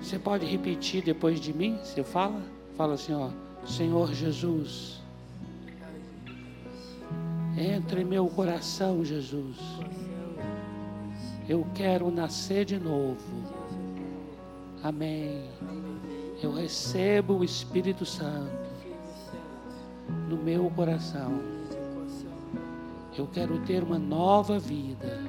[0.00, 1.78] você pode repetir depois de mim?
[1.84, 2.42] Você fala?
[2.76, 3.30] Fala assim, ó.
[3.64, 5.00] Senhor Jesus.
[7.56, 9.56] Entra em meu coração, Jesus.
[11.48, 13.16] Eu quero nascer de novo.
[14.82, 15.44] Amém.
[16.42, 18.52] Eu recebo o Espírito Santo
[20.28, 21.40] no meu coração.
[23.16, 25.20] Eu quero ter uma nova vida.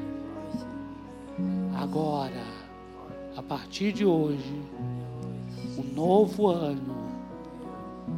[1.75, 2.43] Agora,
[3.37, 4.61] a partir de hoje,
[5.77, 7.09] um novo ano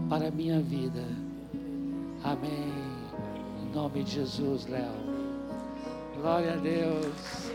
[0.09, 1.05] para a minha vida.
[2.23, 2.73] Amém.
[3.61, 4.91] Em nome de Jesus, Léo.
[6.19, 7.51] Glória a Deus.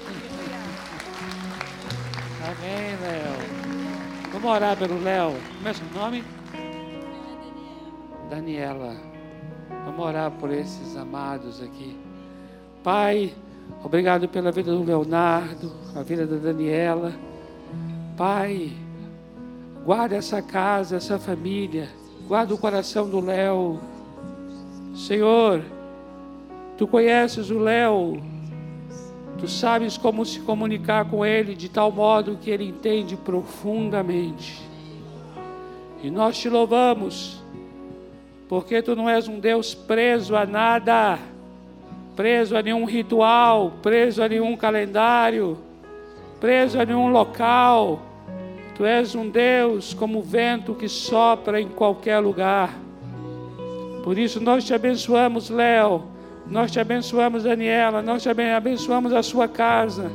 [2.47, 4.30] Amém, Léo.
[4.32, 5.34] Vamos orar pelo Léo.
[5.57, 6.22] Como é seu nome?
[8.30, 8.94] Daniela.
[9.84, 11.99] Vamos orar por esses amados aqui.
[12.84, 13.34] Pai,
[13.82, 17.12] obrigado pela vida do Leonardo, a vida da Daniela.
[18.16, 18.72] Pai,
[19.84, 21.88] guarda essa casa, essa família.
[22.28, 23.80] Guarda o coração do Léo.
[24.94, 25.64] Senhor,
[26.78, 28.36] tu conheces o Léo.
[29.39, 34.62] Tu sabes como se comunicar com ele de tal modo que ele entende profundamente.
[36.03, 37.43] E nós te louvamos,
[38.49, 41.18] porque tu não és um Deus preso a nada,
[42.14, 45.59] preso a nenhum ritual, preso a nenhum calendário,
[46.41, 48.01] preso a nenhum local.
[48.74, 52.74] Tu és um Deus como o vento que sopra em qualquer lugar.
[54.05, 56.16] Por isso nós te abençoamos, Léo.
[56.49, 58.01] Nós te abençoamos, Daniela.
[58.03, 60.11] Nós te aben- abençoamos a sua casa.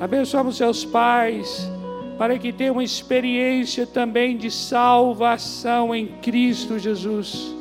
[0.00, 1.70] Abençoamos seus pais.
[2.18, 7.54] Para que tenham uma experiência também de salvação em Cristo Jesus.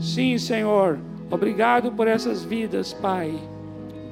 [0.00, 0.98] Sim, Senhor.
[1.30, 3.34] Obrigado por essas vidas, Pai.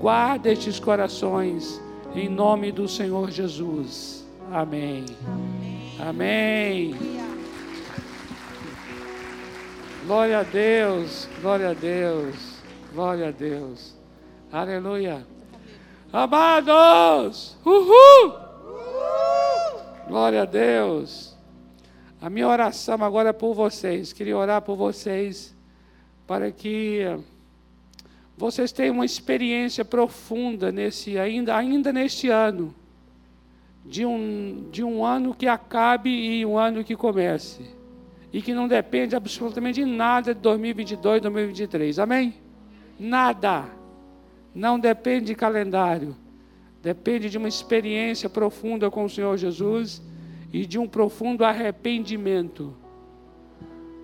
[0.01, 1.81] Guarda estes corações.
[2.17, 4.27] Em nome do Senhor Jesus.
[4.53, 5.05] Amém.
[6.01, 6.95] Amém.
[10.07, 12.37] Glória a Deus, glória a Deus,
[12.93, 13.97] glória a Deus.
[14.53, 15.27] Aleluia.
[16.13, 18.35] Amados, uhul!
[20.07, 21.35] Glória a Deus.
[22.21, 24.13] A minha oração agora é por vocês.
[24.13, 25.57] Queria orar por vocês
[26.27, 27.01] para que
[28.37, 32.75] vocês tenham uma experiência profunda nesse ainda ainda neste ano
[33.83, 37.84] de um de um ano que acabe e um ano que comece
[38.35, 42.01] e que não depende absolutamente de nada de 2022, 2023.
[42.01, 42.35] Amém?
[42.99, 43.67] Nada.
[44.53, 46.17] Não depende de calendário.
[46.83, 50.03] Depende de uma experiência profunda com o Senhor Jesus
[50.53, 52.75] e de um profundo arrependimento.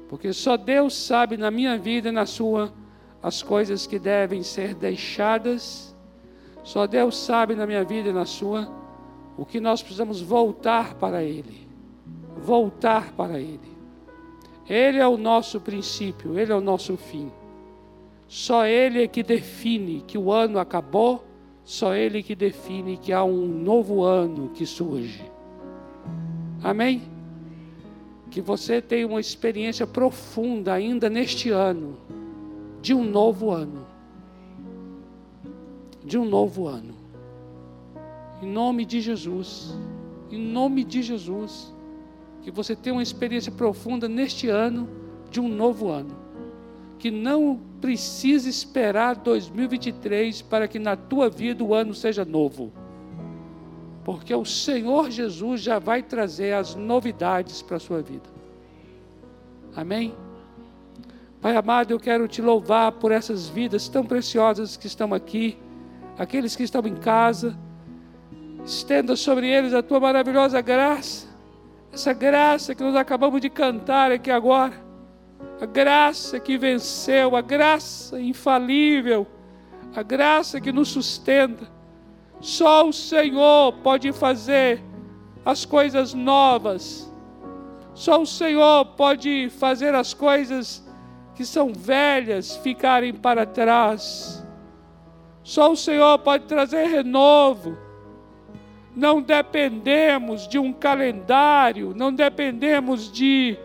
[0.09, 2.73] Porque só Deus sabe na minha vida e na sua
[3.21, 5.93] as coisas que devem ser deixadas.
[6.63, 8.73] Só Deus sabe na minha vida e na sua
[9.37, 11.67] o que nós precisamos voltar para Ele.
[12.37, 13.70] Voltar para Ele.
[14.71, 17.29] Ele é o nosso princípio, Ele é o nosso fim.
[18.29, 21.25] Só Ele é que define que o ano acabou,
[21.65, 25.29] só Ele que define que há um novo ano que surge.
[26.63, 27.03] Amém?
[28.31, 31.97] Que você tenha uma experiência profunda ainda neste ano,
[32.81, 33.85] de um novo ano.
[36.05, 36.95] De um novo ano.
[38.41, 39.77] Em nome de Jesus.
[40.31, 41.75] Em nome de Jesus.
[42.43, 44.89] Que você tenha uma experiência profunda neste ano,
[45.31, 46.17] de um novo ano.
[46.99, 52.73] Que não precisa esperar 2023 para que na tua vida o ano seja novo
[54.05, 58.29] porque o Senhor Jesus já vai trazer as novidades para a sua vida.
[59.77, 60.15] Amém?
[61.41, 65.57] Pai amado, eu quero te louvar por essas vidas tão preciosas que estão aqui,
[66.19, 67.57] aqueles que estão em casa.
[68.65, 71.27] Estenda sobre eles a tua maravilhosa graça,
[71.93, 74.75] essa graça que nós acabamos de cantar aqui agora,
[75.61, 79.27] a graça que venceu, a graça infalível,
[79.95, 81.81] a graça que nos sustenta
[82.41, 84.83] só o Senhor pode fazer
[85.45, 87.13] as coisas novas.
[87.95, 90.83] Só o Senhor pode fazer as coisas
[91.35, 94.43] que são velhas ficarem para trás.
[95.43, 97.77] Só o Senhor pode trazer renovo.
[98.95, 103.57] Não dependemos de um calendário, não dependemos de,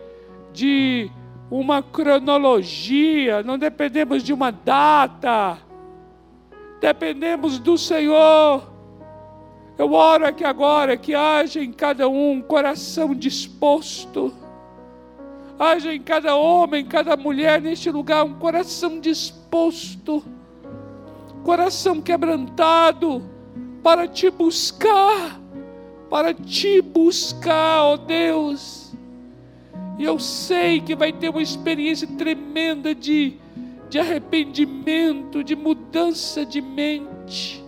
[0.52, 1.10] de
[1.50, 5.58] uma cronologia, não dependemos de uma data.
[6.80, 8.76] Dependemos do Senhor.
[9.76, 14.32] Eu oro aqui agora que haja em cada um um coração disposto,
[15.58, 20.24] haja em cada homem, cada mulher neste lugar um coração disposto,
[21.44, 23.35] coração quebrantado
[23.86, 25.40] para te buscar,
[26.10, 28.92] para te buscar, ó oh Deus.
[29.96, 33.38] E eu sei que vai ter uma experiência tremenda de
[33.88, 37.64] de arrependimento, de mudança de mente.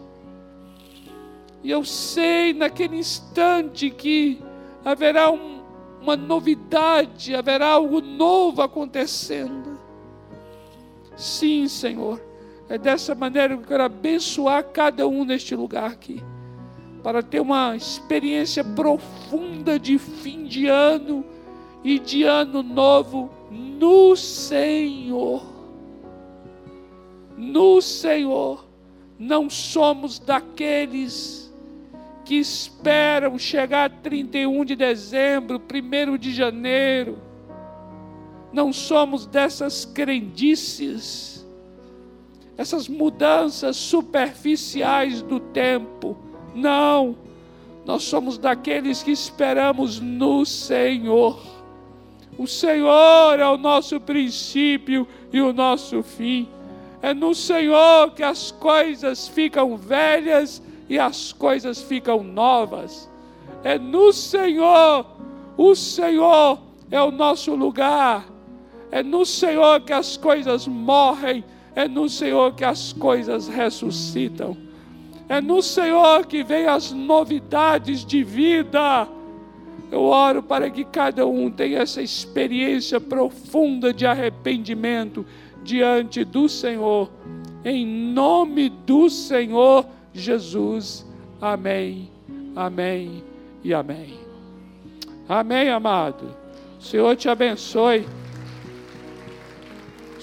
[1.63, 4.43] E eu sei naquele instante que
[4.85, 5.61] haverá um,
[6.03, 9.79] uma novidade, haverá algo novo acontecendo.
[11.17, 12.21] Sim, Senhor,
[12.69, 16.23] é dessa maneira que eu quero abençoar cada um neste lugar aqui,
[17.03, 21.25] para ter uma experiência profunda de fim de ano
[21.83, 25.59] e de ano novo no Senhor
[27.39, 28.67] no Senhor.
[29.19, 31.53] Não somos daqueles
[32.25, 37.19] que esperam chegar 31 de dezembro, 1 de janeiro.
[38.53, 41.38] Não somos dessas crendices,
[42.59, 46.17] essas mudanças superficiais do tempo.
[46.53, 47.17] Não,
[47.87, 51.41] nós somos daqueles que esperamos no Senhor.
[52.37, 56.49] O Senhor é o nosso princípio e o nosso fim.
[57.01, 63.09] É no Senhor que as coisas ficam velhas e as coisas ficam novas.
[63.63, 65.07] É no Senhor,
[65.57, 66.59] o Senhor
[66.91, 68.27] é o nosso lugar.
[68.91, 71.45] É no Senhor que as coisas morrem,
[71.79, 74.57] é no Senhor que as coisas ressuscitam.
[75.29, 79.07] É no Senhor que vem as novidades de vida.
[79.89, 85.25] Eu oro para que cada um tenha essa experiência profunda de arrependimento
[85.63, 87.09] diante do Senhor,
[87.65, 91.07] em nome do Senhor Jesus.
[91.41, 92.11] Amém,
[92.57, 93.23] amém
[93.63, 94.19] e amém.
[95.29, 96.37] Amém, amado.
[96.81, 98.05] O Senhor te abençoe.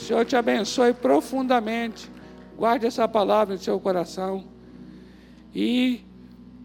[0.06, 2.10] Senhor te abençoe profundamente.
[2.56, 4.45] Guarde essa palavra no seu coração.
[5.53, 6.01] E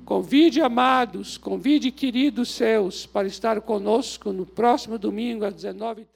[0.04, 6.10] convide amados, convide queridos seus para estar conosco no próximo domingo às 19h30.